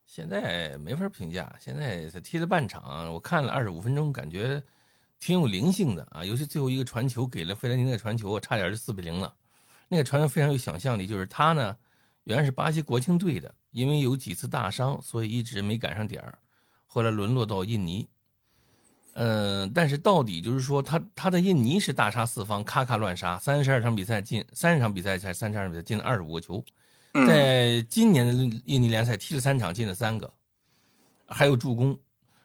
[0.06, 4.62] 现在没法评价，现在他踢了半场，我看了二十五分钟，感觉
[5.20, 9.32] 挺有灵性的啊，尤其最后一个传球给了费兰尼那个传球，差点就四比零了。
[9.88, 11.78] 那个传球非常有想象力，就是他呢
[12.24, 16.40] 原来是巴西国青队的，因为有几次大伤，所以一直没赶上点儿，
[16.88, 18.08] 后来沦落到印尼。
[19.22, 26.64] 嗯，但是到底就是说，他他在印尼是大杀四方，咔咔乱杀，三十二场比赛进三十场比赛才三十二场比赛进了二十五个球。
[27.28, 28.32] 在今年的
[28.64, 30.34] 印尼联赛踢了三场，进了三个，
[31.28, 32.00] 还有助攻。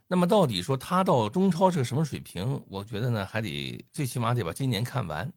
[0.08, 2.60] 那么到底说他到中超是个什么水平？
[2.68, 5.32] 我觉得呢，还得最起码得把今年看完。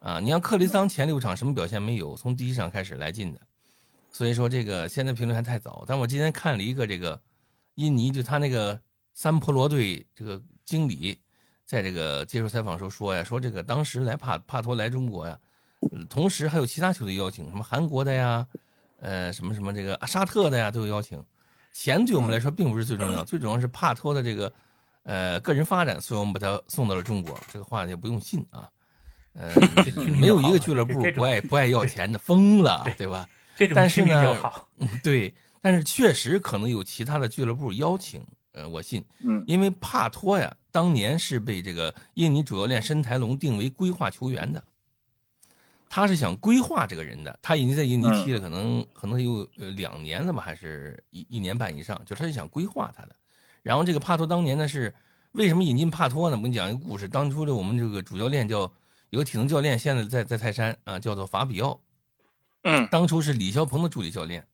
[0.00, 2.14] 啊，你像克雷桑前六场什么表现没有？
[2.14, 3.40] 从第一场开始来进的，
[4.10, 5.82] 所以说这个现在评论还太早。
[5.88, 7.18] 但我今天看了一个这个
[7.76, 8.78] 印尼，就他那个
[9.12, 11.18] 三婆罗队这个经理，
[11.64, 15.38] 在这个接受采访时候说呀，说这个当时来帕帕托来中国呀。
[16.08, 18.46] 同时还有其他球队邀请，什么韩国的呀，
[19.00, 21.22] 呃，什么什么这个沙特的呀都有邀请。
[21.72, 24.52] 钱对我们来说并不是最重要，最主要是帕托的这个
[25.02, 27.36] 呃个人发展，所以我们把他送到了中国。
[27.52, 28.68] 这个话也不用信啊，
[29.32, 29.52] 呃，
[30.20, 33.28] 没有一个俱乐部不爱不爱要钱的，疯了，对吧？
[33.74, 34.36] 但是呢，
[35.02, 44.62] 对，但是确实可能有其他的俱乐部邀请，呃，我信，嗯，因为帕托呀，当年是被这个印尼主教练申台龙定为规划球员的。
[45.94, 53.14] 他是想规划这个人的，他已经在印尼踢了，可能可能有呃两年了吧，还是一一年半以上，就他是想规划他的。
[53.62, 54.94] 然后这个帕托当年呢是
[55.32, 56.36] 为什么引进帕托呢？
[56.36, 58.60] 我跟你讲一个故事，当初的我们这个主教练叫
[59.10, 61.78] 有个体能教练，现在在在泰山啊，叫做法比奥。
[62.64, 64.46] 嗯，当初是李霄鹏的助理教练，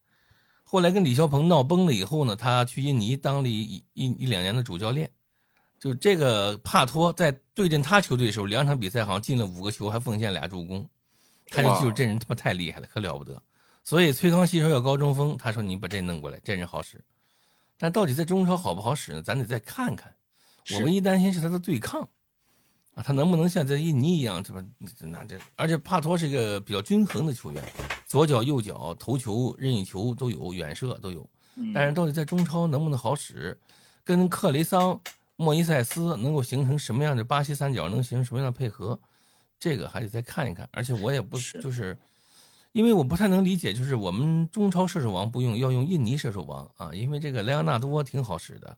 [0.70, 5.10] 后来跟李霄鹏闹崩了以后呢，他去印尼当了一一一两年的主教练。
[5.80, 10.86] 就这个帕托在对阵他球队的时候，两场比赛好像进了五个球，还奉献俩助攻。
[11.46, 13.42] 他就记住这人他妈太厉害了，可了不得。
[13.82, 17.02] 所以崔康熙说要高中锋，他说你把这弄过来，这人好使。
[17.78, 19.22] 但到底在中超好不好使呢？
[19.22, 20.14] 咱得再看看。
[20.72, 22.06] 我唯一担心是他的对抗
[22.98, 24.60] 啊，他能不能像在印尼一样，是吧？
[24.98, 27.62] 那这而且帕托是一个比较均衡的球员，
[28.08, 31.24] 左脚右脚头球任意球都有，远射都有。
[31.72, 33.56] 但是到底在中超能不能好使？
[34.02, 35.00] 跟克雷桑、
[35.36, 37.88] 莫伊塞斯能够形成什么样的巴西三角？
[37.88, 38.98] 能形成什么样的配合？
[39.60, 41.96] 这个还得再看一看，而且我也不就是，
[42.72, 48.76] 因为我不太能理解，就是我们中超射手王不用，要用印尼射手王啊，因为这个莱昂纳多挺好使的，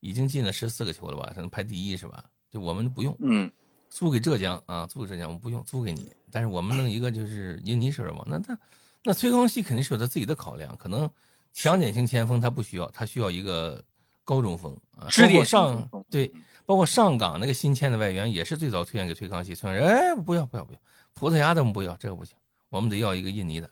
[0.00, 2.24] 已经进了十四个球了吧，他能排第一是吧？
[2.50, 3.50] 就我们不用，嗯，
[3.88, 8.58] 租给浙江啊，租给浙江，我们不用，租给你，但是我们弄一个就是印尼射手王，那那
[9.04, 11.08] 那崔康熙肯定是有他自己的考量，可能
[11.52, 13.82] 强碱型前锋他不需要，他需要一个
[14.24, 16.32] 高中锋啊，包括上对。
[16.66, 20.78] 包括上港那个新签的外援也是最早推荐给崔康熙，崔康熙哎不要不要不要，
[21.14, 22.36] 葡萄牙的我们不要，这个不行，
[22.68, 23.68] 我们得要一个印尼的。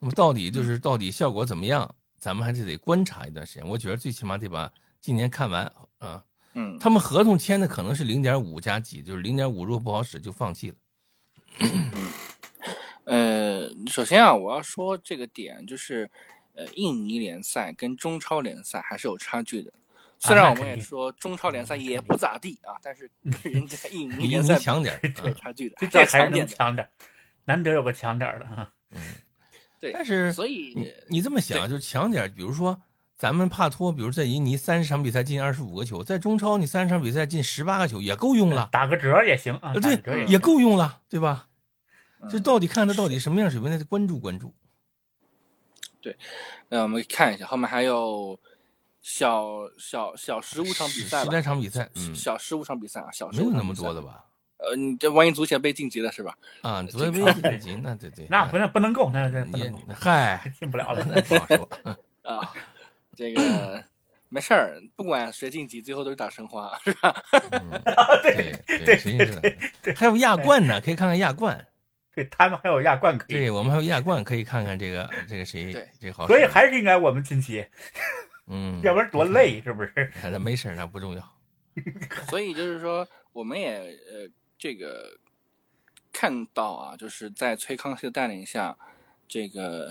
[0.00, 3.68] 那么到底就是到底效果怎么样，咱们还是得观察一段时间。
[3.68, 4.68] 我觉得最起码得把
[5.00, 6.24] 今年看完啊。
[6.54, 10.76] 嗯，他们合同签的可能是零点五加几，就是零点五如果不好使就放弃了。
[13.04, 16.10] 呃，首先啊，我要说这个点就是，
[16.54, 19.72] 呃，印尼联赛跟中超联赛还是有差距的。
[20.18, 23.10] 虽然我们也说中超联赛也不咋地啊，但是
[23.42, 26.86] 人家印尼联赛 强点，有 差距的，这还是能强点，
[27.46, 28.70] 难得有个强点的哈。
[28.90, 29.00] 嗯，
[29.80, 29.92] 对。
[29.92, 32.80] 但是所以你你这么想，就是强点，比如说
[33.20, 39.74] 咱们帕托，比如在印尼三十场比赛进二十五个球，在中超你三十场比赛进十八个球也够用了，打个折也行啊。
[39.74, 41.48] 对，也够用了，对吧？
[42.30, 44.54] 这到底看他到底什么样水平，那得关注关注。
[46.00, 46.16] 对，
[46.70, 48.40] 那我们看一下后面还有。
[49.02, 54.26] 小小小十五场比赛，十来场比赛，小十五场比赛啊，小没有那么多的吧？
[54.58, 56.36] 呃，你这万一足协被晋级了是吧？
[56.60, 57.22] 啊，足协被
[57.58, 59.46] 晋级，那对对，那不那不能够，那那
[59.94, 61.68] 嗨， 进不了了， 不好说
[62.30, 62.52] 啊。
[63.16, 63.84] 这个
[64.28, 67.14] 没事儿，不管谁晋级，最后都是打申花，是吧？
[68.22, 71.66] 对对对对，还有亚冠呢，可以看看亚冠。
[72.12, 75.72] 对他们还有亚冠可以，对我们还有亚冠可以看看这个这个谁？
[75.72, 76.26] 对这个好。
[76.26, 77.64] 所以还是应该我们晋级。
[78.48, 80.12] 嗯， 要不然多累，是不是？
[80.24, 81.36] 那没事，那不重要。
[82.28, 84.28] 所以就是说，我们也呃，
[84.58, 85.08] 这个
[86.12, 88.76] 看到啊，就是在崔康熙的带领下，
[89.28, 89.88] 这个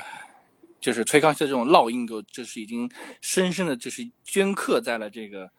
[0.79, 2.89] 就是崔康熙的这种烙印，就就是已经
[3.21, 5.51] 深深的就是镌刻在了这个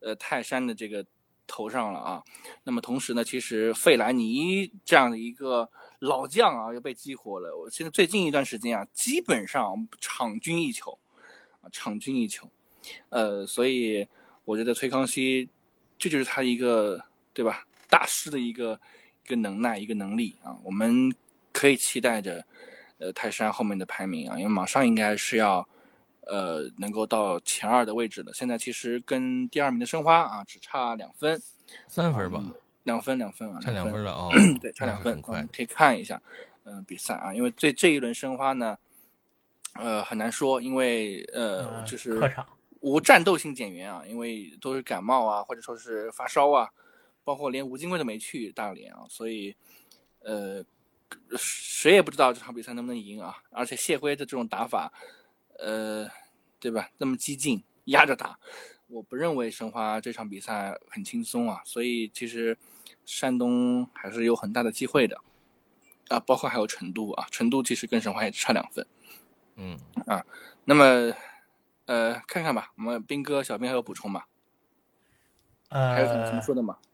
[0.00, 1.04] 呃泰山的这个
[1.46, 2.22] 头上了啊。
[2.64, 5.70] 那么同时呢，其实费兰尼这样的一个
[6.00, 7.56] 老将啊，又被激活了。
[7.56, 10.98] 我现在最近一段时间啊，基本上场均一球。
[11.60, 12.46] 啊场均一球，
[13.08, 14.06] 呃，所以
[14.44, 15.48] 我觉得崔康熙，
[15.96, 17.02] 这就是他一个
[17.32, 17.66] 对吧？
[17.88, 18.78] 大师的一个
[19.24, 20.54] 一个能耐，一个能力啊。
[20.62, 21.10] 我们
[21.54, 22.44] 可以期待着，
[23.04, 25.68] 呃，泰山后面的排名啊，因为马上应该是要，
[26.22, 28.32] 呃，能够到前二的位置了。
[28.32, 31.38] 现在其实跟第二名的申花啊，只差两分，
[31.86, 32.42] 三分吧，
[32.84, 34.30] 两分两分啊，差两分了哦。
[34.58, 35.46] 对，差两分，很快。
[35.54, 36.18] 可以看一下，
[36.64, 38.78] 嗯，比赛啊，因为这这一轮申花呢，
[39.74, 42.46] 呃，很难说，因为呃，就是客场
[42.80, 46.70] 无战斗性减员啊，因为都是感冒啊，或者说是发烧啊，
[47.22, 49.54] 包括连吴金贵都没去大连啊，所以
[50.20, 50.64] 呃，
[51.36, 53.36] 谁也不知道这场比赛能不能赢啊。
[53.50, 54.92] 而且谢辉的这种打法。
[55.60, 56.08] 呃，
[56.58, 56.90] 对吧？
[56.98, 58.36] 那么激进，压着打，
[58.88, 61.62] 我不认为申花这场比赛很轻松啊。
[61.64, 62.58] 所以其实
[63.06, 65.16] 山东还是有很大的机会的
[66.08, 68.84] 啊，包括还有成都啊，成都其实跟申花也差两分。
[69.54, 70.26] 嗯啊，
[70.64, 71.12] 那么
[71.86, 74.24] 呃，看看吧，我们兵哥、小兵还有补充吗？
[75.68, 76.76] 呃，还有什么什么说的吗？
[76.80, 76.84] 呃，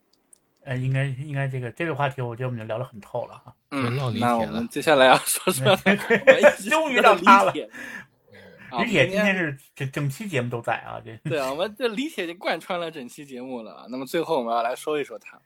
[0.76, 3.54] 应该应该这个这个话题，我觉得我们就聊得很透了哈。
[3.70, 5.76] 嗯，那我们接下来要说说
[6.68, 7.52] 终于到他了。
[7.52, 13.86] 李铁今天是整整期节目都在啊，这对啊，我们这李铁就贯穿了整期节目了。
[13.90, 15.40] 那么最后我们要来说一说他，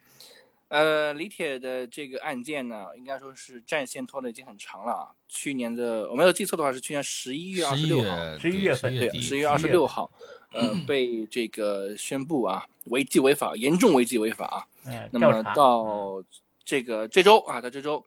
[0.68, 5.08] 呃，李铁的这个案件呢，应该说是战线拖的已经很长了啊。
[5.26, 10.10] 去年的我没有记错的话，是去年十一月二十六号，十一月份对，十一月二十六号，
[10.54, 14.64] 呃， 被这个宣布啊，违纪违法，严重违纪违法啊。
[15.10, 16.22] 那么到
[16.64, 18.04] 这个这周啊，到这周，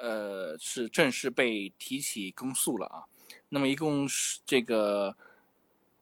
[0.00, 3.02] 呃，是正式被提起公诉了啊。
[3.48, 5.14] 那么一共是这个，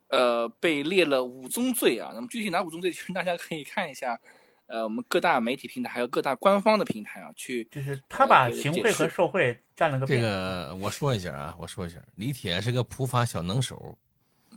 [0.09, 2.12] 呃，被列了五宗罪啊。
[2.14, 4.20] 那么具体哪五宗罪，其实大家可以看一下，
[4.66, 10.07] 呃，我们各大媒体平台还有各大官方的平台啊，去就是他把行贿和受贿占了个。
[10.07, 13.97] 这个我说一下啊，我说一下，李铁是个普法小能手，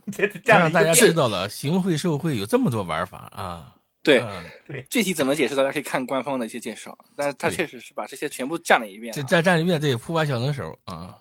[0.12, 3.76] 这让大家知道了行贿受贿有这么多玩法啊。
[4.02, 4.20] 对
[4.66, 6.98] 对，具体怎么解释，大家可以看官方的一些介绍。
[7.14, 11.16] 但是他确实是把这些全部占了一遍，这占占一遍，对，普法小能手啊。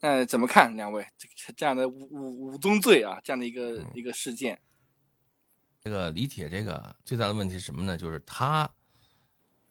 [0.00, 4.58] 那怎么看两位这这样的五五五宗罪啊，这样的一个一个事件？
[5.84, 7.98] 这个李铁这个最大的问题是什么呢？
[7.98, 8.70] 就是他，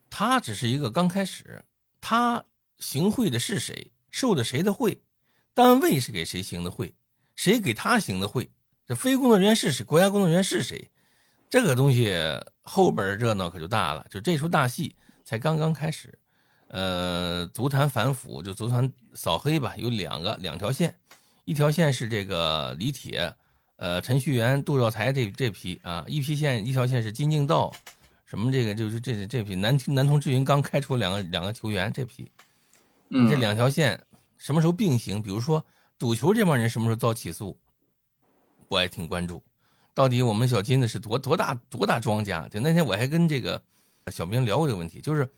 [0.10, 1.66] 他只是一个刚开始，
[2.00, 2.44] 他
[2.78, 5.02] 行贿的是谁，受的谁的贿，
[5.56, 6.94] 单位是给谁行的贿，
[7.42, 8.48] 谁给他行的贿，
[8.86, 10.92] 这非工作人员是谁，国家工作人员是谁，
[11.50, 12.16] 这个东西
[12.62, 16.16] 后边热闹可就大了，就这出大戏才刚刚开始。
[16.68, 20.96] 呃，足坛反腐就足坛扫黑吧，有两个两条线，
[21.44, 23.34] 一条线是这个李铁，
[23.78, 27.74] 呃，陈序员、杜兆才这这批啊，一批线一条线是金敬道，
[28.24, 32.32] 什么这个就是这这批南南通智云刚开出两个两个球员这批，
[33.10, 34.00] 嗯，这两条线
[34.38, 35.20] 什么时候并行？
[35.20, 35.66] 比如说
[36.02, 37.56] 赌球这帮人什么时候遭起诉？
[38.68, 39.40] 我也挺关注，
[39.94, 42.48] 到底我们小金子是多多大多大庄家？
[42.48, 43.62] 就那天我还跟这个
[44.08, 45.30] 小兵聊过这个问题，就是。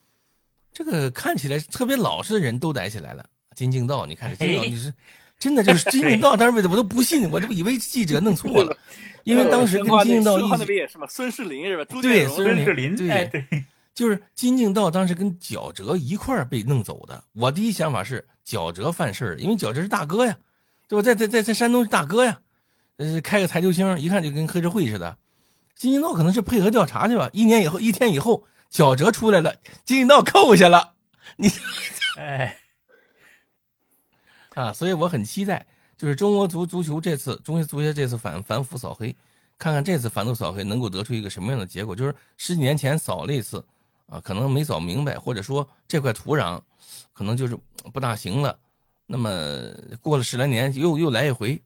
[0.75, 3.23] 这个看起来特别老实的人都逮起来了。
[3.55, 4.91] 金敬道，你看金敬道，你是
[5.37, 8.75] 真的就是金敬道，当时我都不信，我这不以为记者弄错了，
[9.23, 11.05] 因为当时跟金敬道一起是吧？
[11.07, 11.85] 孙世林是吧？
[12.01, 17.23] 对，孙世林，对对，就是金敬道当时跟角哲一块儿被弄走的。
[17.33, 20.35] 我第一想法是角哲犯事儿，因为角哲是大哥呀，
[20.87, 21.01] 对吧？
[21.03, 22.39] 在在在在山东是大哥呀，
[22.97, 25.17] 呃，开个台球厅，一看就跟黑社会似的。
[25.75, 27.29] 金敬道可能是配合调查去吧。
[27.33, 28.45] 一年以后，一天以后。
[28.69, 29.55] 小哲出来了，
[29.85, 30.95] 金敬道扣下了，
[31.35, 31.47] 你，
[32.17, 32.57] 哎，
[34.55, 35.63] 啊，所以我很期待，
[35.95, 39.15] 就是中国足足球这次，中国足协这次反反腐扫黑，
[39.59, 41.95] 看看这次反腐扫黑能够得出一个什么样的结果。
[41.95, 43.63] 就是十几年前扫了一次，
[44.07, 46.59] 啊，可能没扫明白，或者说这块土壤
[47.13, 47.55] 可能就是
[47.93, 48.57] 不大行了。
[49.05, 49.29] 那么
[50.01, 51.61] 过了十来年，又又来一回，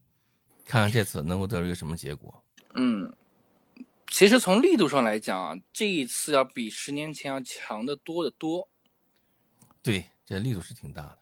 [0.65, 2.43] 看看这次能够得出一个什么结果。
[2.75, 3.13] 嗯。
[4.09, 8.69] 其实从力度上来讲啊，这一次要比十年前要强的多得多。
[9.83, 11.17] 对，这力度是挺大的。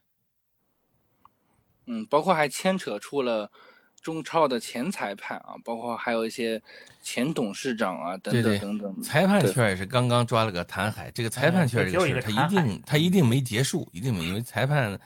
[1.88, 3.52] 嗯，包括还牵扯出了
[4.00, 6.62] 中超的前裁判啊，包括还有一些
[7.02, 9.02] 前董事长啊，等等等等。
[9.02, 14.98] 裁判圈也是刚刚抓了个谭海，这个裁判圈这个事他一定他一定没结束，一定没，因为裁判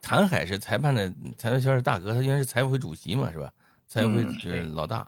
[0.00, 3.52] 谭海是裁判的裁判圈的大哥，他原来是裁委会主席嘛，是吧？
[3.86, 5.06] 裁委会是老大。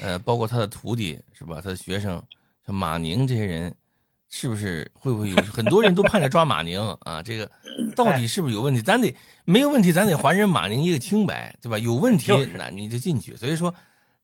[0.00, 1.60] 呃，包括他的徒弟是吧？
[1.62, 2.22] 他的学生
[2.66, 3.74] 像马宁这些人，
[4.30, 7.22] 是不是会不会有很多人都盼着抓马宁啊？
[7.22, 7.50] 这个
[7.94, 8.80] 到底是不是有问题？
[8.80, 11.78] 咱得没有问题，咱得还人马宁一个清白，对吧？
[11.78, 13.36] 有问题那你就进去。
[13.36, 13.74] 所以说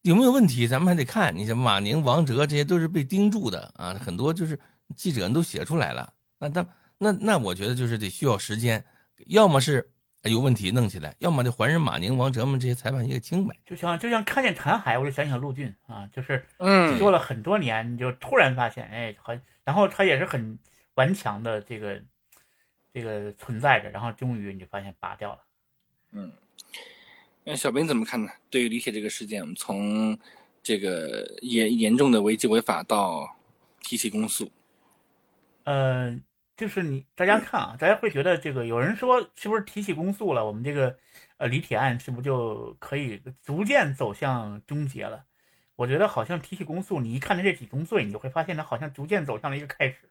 [0.03, 1.37] 有没有问题，咱们还得看。
[1.37, 4.59] 你像马宁、王哲这些都是被盯住的啊，很多就是
[4.97, 6.11] 记者都写出来了。
[6.39, 6.67] 那他
[6.97, 8.83] 那那我觉得就是得需要时间，
[9.27, 9.91] 要么是。
[10.25, 13.57] 有问题弄起来，要么就还人马宁、王哲们这些裁判一个清白。
[13.65, 20.59] 就像就像看见谭海，我就想想陆俊啊，就是嗯，做了很多年，你就突然发现，哎，很，然后他也是很
[20.97, 22.03] 顽强的这个
[22.93, 25.39] 这个存在着，然后终于你就发现拔掉了。
[26.11, 26.33] 嗯，
[27.45, 28.31] 那小兵怎么看呢？
[28.51, 30.19] 对于李铁这个事件，我们从
[30.63, 33.37] 这个严严重的违纪违法到
[33.83, 34.51] 提起公诉，
[35.63, 36.19] 呃，
[36.59, 40.99] 就是你大家看啊，大家会觉得这个有人说是不是提起公诉了，我们这个
[41.37, 45.25] 呃李铁案是不是就可以逐渐走向终结了？
[45.77, 50.11] 我觉得好像提起公诉，你一看他这几宗罪，你就会发现他好像逐渐走向了一个开始。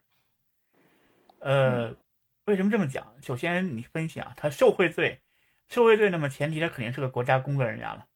[1.40, 1.94] 呃，
[2.46, 3.14] 为什么这么讲？
[3.20, 5.20] 首先你分析啊，他受贿罪，
[5.68, 8.06] 受贿罪，那么前提他肯定是个国家工作人员了，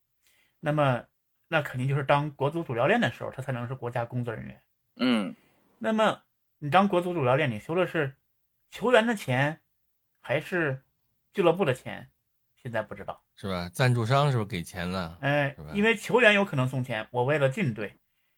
[0.58, 1.04] 那么
[1.48, 4.62] 那肯定就是当国足主教练的时候，他才能是国家工作人员。
[4.96, 5.36] 嗯，
[5.78, 6.22] 那么
[6.58, 8.14] 你当国足主教练，你修的是
[8.72, 9.60] 球员的钱，
[10.22, 10.82] 还是
[11.34, 12.10] 俱乐部的钱？
[12.56, 13.68] 现在不知道，是吧？
[13.68, 15.18] 赞助商是不是给钱了？
[15.20, 17.94] 哎是吧，因为球员有可能送钱，我为了进队，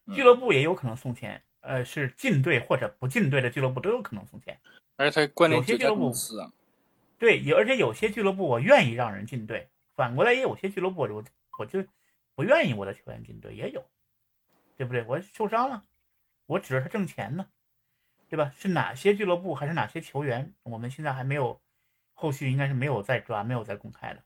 [0.07, 4.59] 嗯俱乐部也有可能送钱，呃，是进队或者不进队的俱乐部都有可能送钱。
[4.97, 6.53] 而且他关联有些俱乐部公司啊，
[7.17, 11.25] 对，有而且有些俱乐部我愿意让人进队，反过来也有些俱乐部我
[11.61, 11.85] 我就
[12.35, 13.85] 不愿意我的球员进队，也有，
[14.77, 15.05] 对不对？
[15.05, 15.85] 我受伤了，
[16.47, 17.47] 我指着他挣钱呢，
[18.29, 18.53] 对吧？
[18.57, 20.53] 是哪些俱乐部还是哪些球员？
[20.63, 21.61] 我们现在还没有，
[22.13, 24.23] 后续应该是没有再抓，没有再公开的。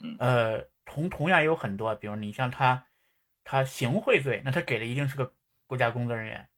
[0.00, 2.86] 嗯呃，同同样也有很多，比如你像他，
[3.42, 5.34] 他行贿罪，那他给的一定是个
[5.66, 6.48] 国家工作人员，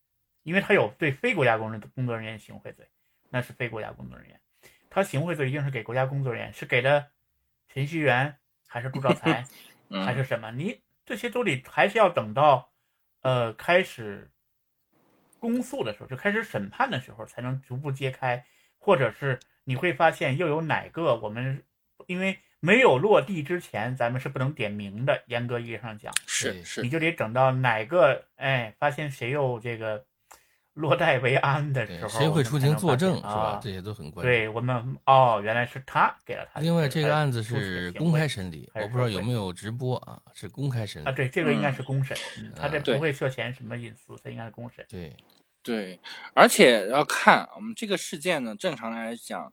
[0.42, 2.88] 因为他有对非国家工人工作人员行贿罪，
[3.30, 4.40] 那是非国家工作人员。
[4.90, 7.10] 他行贿罪一定是给国家工作人员，是给的
[7.68, 8.36] 程序员
[8.66, 9.46] 还是 杜兆才
[9.88, 10.50] 嗯，还是什么？
[10.50, 12.72] 你这些都得还是要等到，
[13.22, 14.30] 呃，开始
[15.40, 18.44] 公诉的时候，就开始审判的时候，才能逐步揭开，
[18.78, 21.64] 或者是你会发现又有哪个我们
[22.06, 26.82] 因为没有落地之前，咱们是不能点名的，严格意义上讲，是是。
[26.82, 30.04] 你，就得等到哪个哎发现谁又这个
[30.74, 33.60] 落袋为安的对时，候，谁会出庭作证是吧啊？？
[33.62, 34.32] 这些都很关键。
[34.32, 36.60] 对我们哦，原来是他给了他。
[36.60, 40.20] 另外，这个案子哎是公开审理，我不知道有没有直播啊？
[40.32, 44.86] 是公开审理啊，对，这个应该嗯是公审，嗯他这不会涉嫌什么隐私，他应该是公审。
[44.88, 45.14] 对，
[45.62, 46.00] 对，
[46.34, 49.52] 而且要看我们这个事件呢，正常来讲，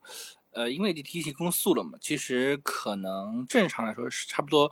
[0.51, 4.71] 呃，因为你提起公诉了嘛，其实可能正常来说是差不多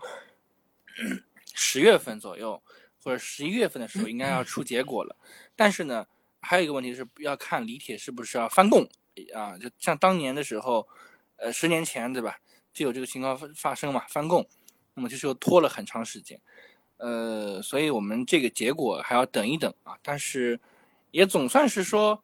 [1.53, 2.61] 十月份左右
[3.03, 5.15] 或者十一月份的时候应该要出结果了。
[5.55, 6.05] 但是呢，
[6.45, 8.87] 还有一个问题是要看李铁是不是要翻供
[9.33, 9.57] 啊？
[9.57, 10.87] 就像当年的时候，
[11.37, 12.37] 呃，十年前对吧，
[12.71, 14.47] 就有这个情况发生嘛，翻供，
[14.93, 16.39] 那么就是又拖了很长时间。
[16.97, 19.97] 呃，所以我们这个结果还要等一等啊。
[20.01, 20.59] 但是
[21.11, 22.23] 也总算是说，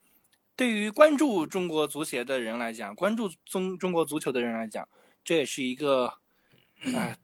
[0.56, 4.88] 对于关注中国足协的人来讲，关注中中国足球的人来讲，
[5.24, 6.06] 这也是一个，
[6.96, 7.18] 啊、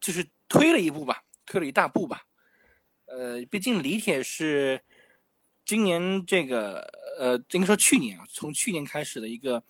[0.00, 2.22] 就是推了一步吧，推了一大步吧。
[3.06, 4.80] 呃，毕竟李铁是
[5.64, 6.80] 今年这个
[7.18, 9.62] 呃，应该说去年啊，从去年开始的一个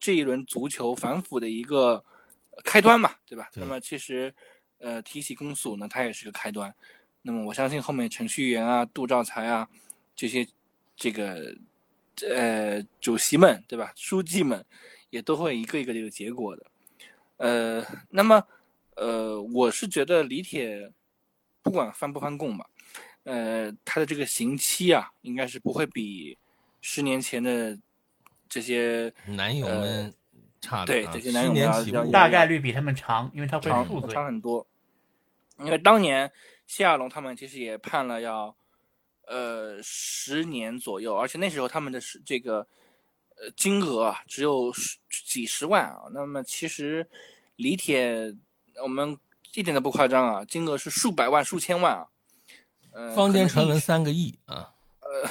[0.00, 2.04] 这一轮足球反腐的一个
[2.64, 3.48] 开端嘛，对吧？
[3.52, 4.34] 对那么其实
[4.78, 6.74] 呃，提起公诉呢，它也是个开端。
[7.22, 9.68] 那么我相信后面程序员啊、杜兆才啊
[10.14, 10.46] 这些
[10.96, 11.54] 这个
[12.28, 13.92] 呃主席们，对吧？
[13.94, 14.64] 书记们
[15.10, 16.66] 也都会一个一个这个结果的。
[17.36, 18.42] 呃，那么
[18.96, 20.92] 呃，我是觉得李铁
[21.62, 22.68] 不管翻不翻供吧，
[23.28, 26.34] 呃，他的这个刑期啊，应该是不会比
[26.80, 27.78] 十年前的
[28.48, 30.14] 这些男友们
[30.62, 34.24] 差对这些男友们大概率比他们长，因为他会长数罪长。
[34.24, 34.66] 很多。
[35.58, 36.32] 因为当年
[36.66, 38.56] 谢亚龙他们其实也判了要
[39.26, 42.66] 呃十年左右，而且那时候他们的是这个
[43.36, 46.04] 呃金额啊只有十几十万啊。
[46.14, 47.06] 那么其实
[47.56, 48.34] 李铁
[48.82, 49.18] 我们
[49.52, 52.08] 一点都不夸张啊，金额是数百万、数千万啊。
[52.98, 54.74] 呃，坊间传闻三个亿啊，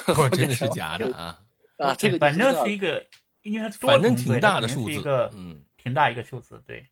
[0.06, 1.38] 能 不是真的是假的啊？
[1.76, 3.06] 啊，这个反正是是一个，
[3.42, 6.86] 因为它反正挺大的数字一个，嗯，挺大一个数字，对。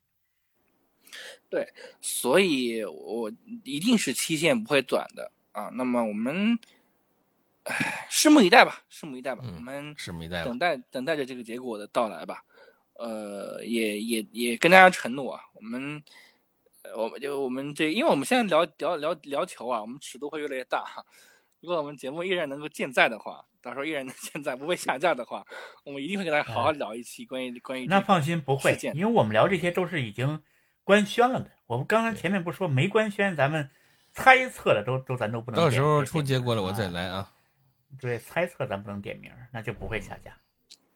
[1.48, 1.66] 对
[2.02, 3.32] 所以我
[3.64, 5.70] 一定是期限不会短的啊。
[5.72, 6.58] 那么我们，
[7.62, 9.42] 唉，拭目以待吧，拭目以待吧。
[9.46, 10.58] 嗯我们拭目以待等。
[10.58, 12.44] 待等待着这个结果的到来吧。
[12.94, 16.02] 呃，也也也跟大家承诺啊，我们，呃，
[16.94, 20.84] 我们就我们这，因为我们现在聊聊聊聊球啊，我们尺度会越来越大。
[21.60, 25.44] 如果我们节目依然能够健在的话，到时候依然能健在，不会下架的话，
[25.84, 30.40] 我们一定会给大家好好聊一期关于关于那放心，不会因为我们聊这些都是已经
[30.84, 31.50] 官宣了的。
[31.66, 33.68] 我们刚才前面不是说没官宣，咱们
[34.12, 35.66] 猜测的都都咱都不能点。
[35.66, 37.32] 到时候点出结果了，我再啊来啊。
[38.00, 40.38] 对，猜测咱不能点名，那就不会下架。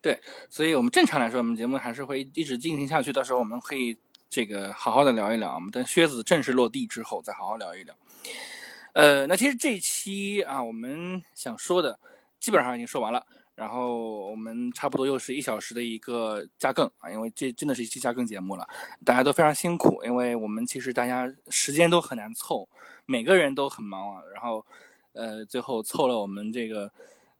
[0.03, 0.19] 对
[0.49, 3.13] 所以我们正常来说，我们节目还是会一直进行下去。
[3.13, 3.99] 到时候我们可以
[4.31, 7.93] 这个好好的聊一聊，我们等靴子正式落地之后再好好聊一聊。
[8.93, 11.99] 呃，那其实这一期啊，我们想说的
[12.39, 13.27] 基本上已经说完了。
[13.57, 18.67] 然后我们差不多又是一小时的一个加更啊，因为这真的是一期加更节目了，
[19.05, 22.67] 大家都非常辛苦，因为我们其实大家时间都很难凑，
[23.05, 24.65] 每个人都很忙啊，然后
[25.13, 26.91] 呃最后凑了我们这个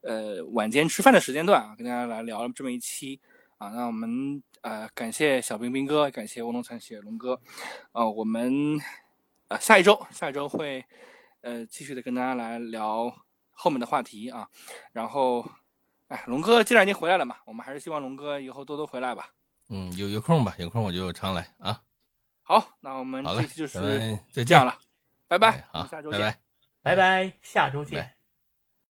[0.03, 3.19] 呃晚间吃饭的时间段啊，跟大家来聊了这么一期
[3.57, 7.41] 啊，那我们呃感谢小冰冰哥，感谢卧龙残雪龙哥，
[7.93, 8.79] 呃我们
[9.49, 10.85] 呃下一周下一周会
[11.41, 13.13] 呃继续的跟大家来聊
[13.51, 14.49] 后面的话题啊，
[14.93, 15.45] 然后。
[16.11, 19.31] 哎，龙哥既然已经回来了嘛，我们还是希望龙哥以后多多回来吧。
[19.69, 21.81] 嗯，有有空吧，有空我就常来啊。
[22.43, 24.77] 好，那我们这期就是再这样了，
[25.29, 26.21] 拜拜，好，下周见，
[26.83, 28.20] 拜拜拜，下周见。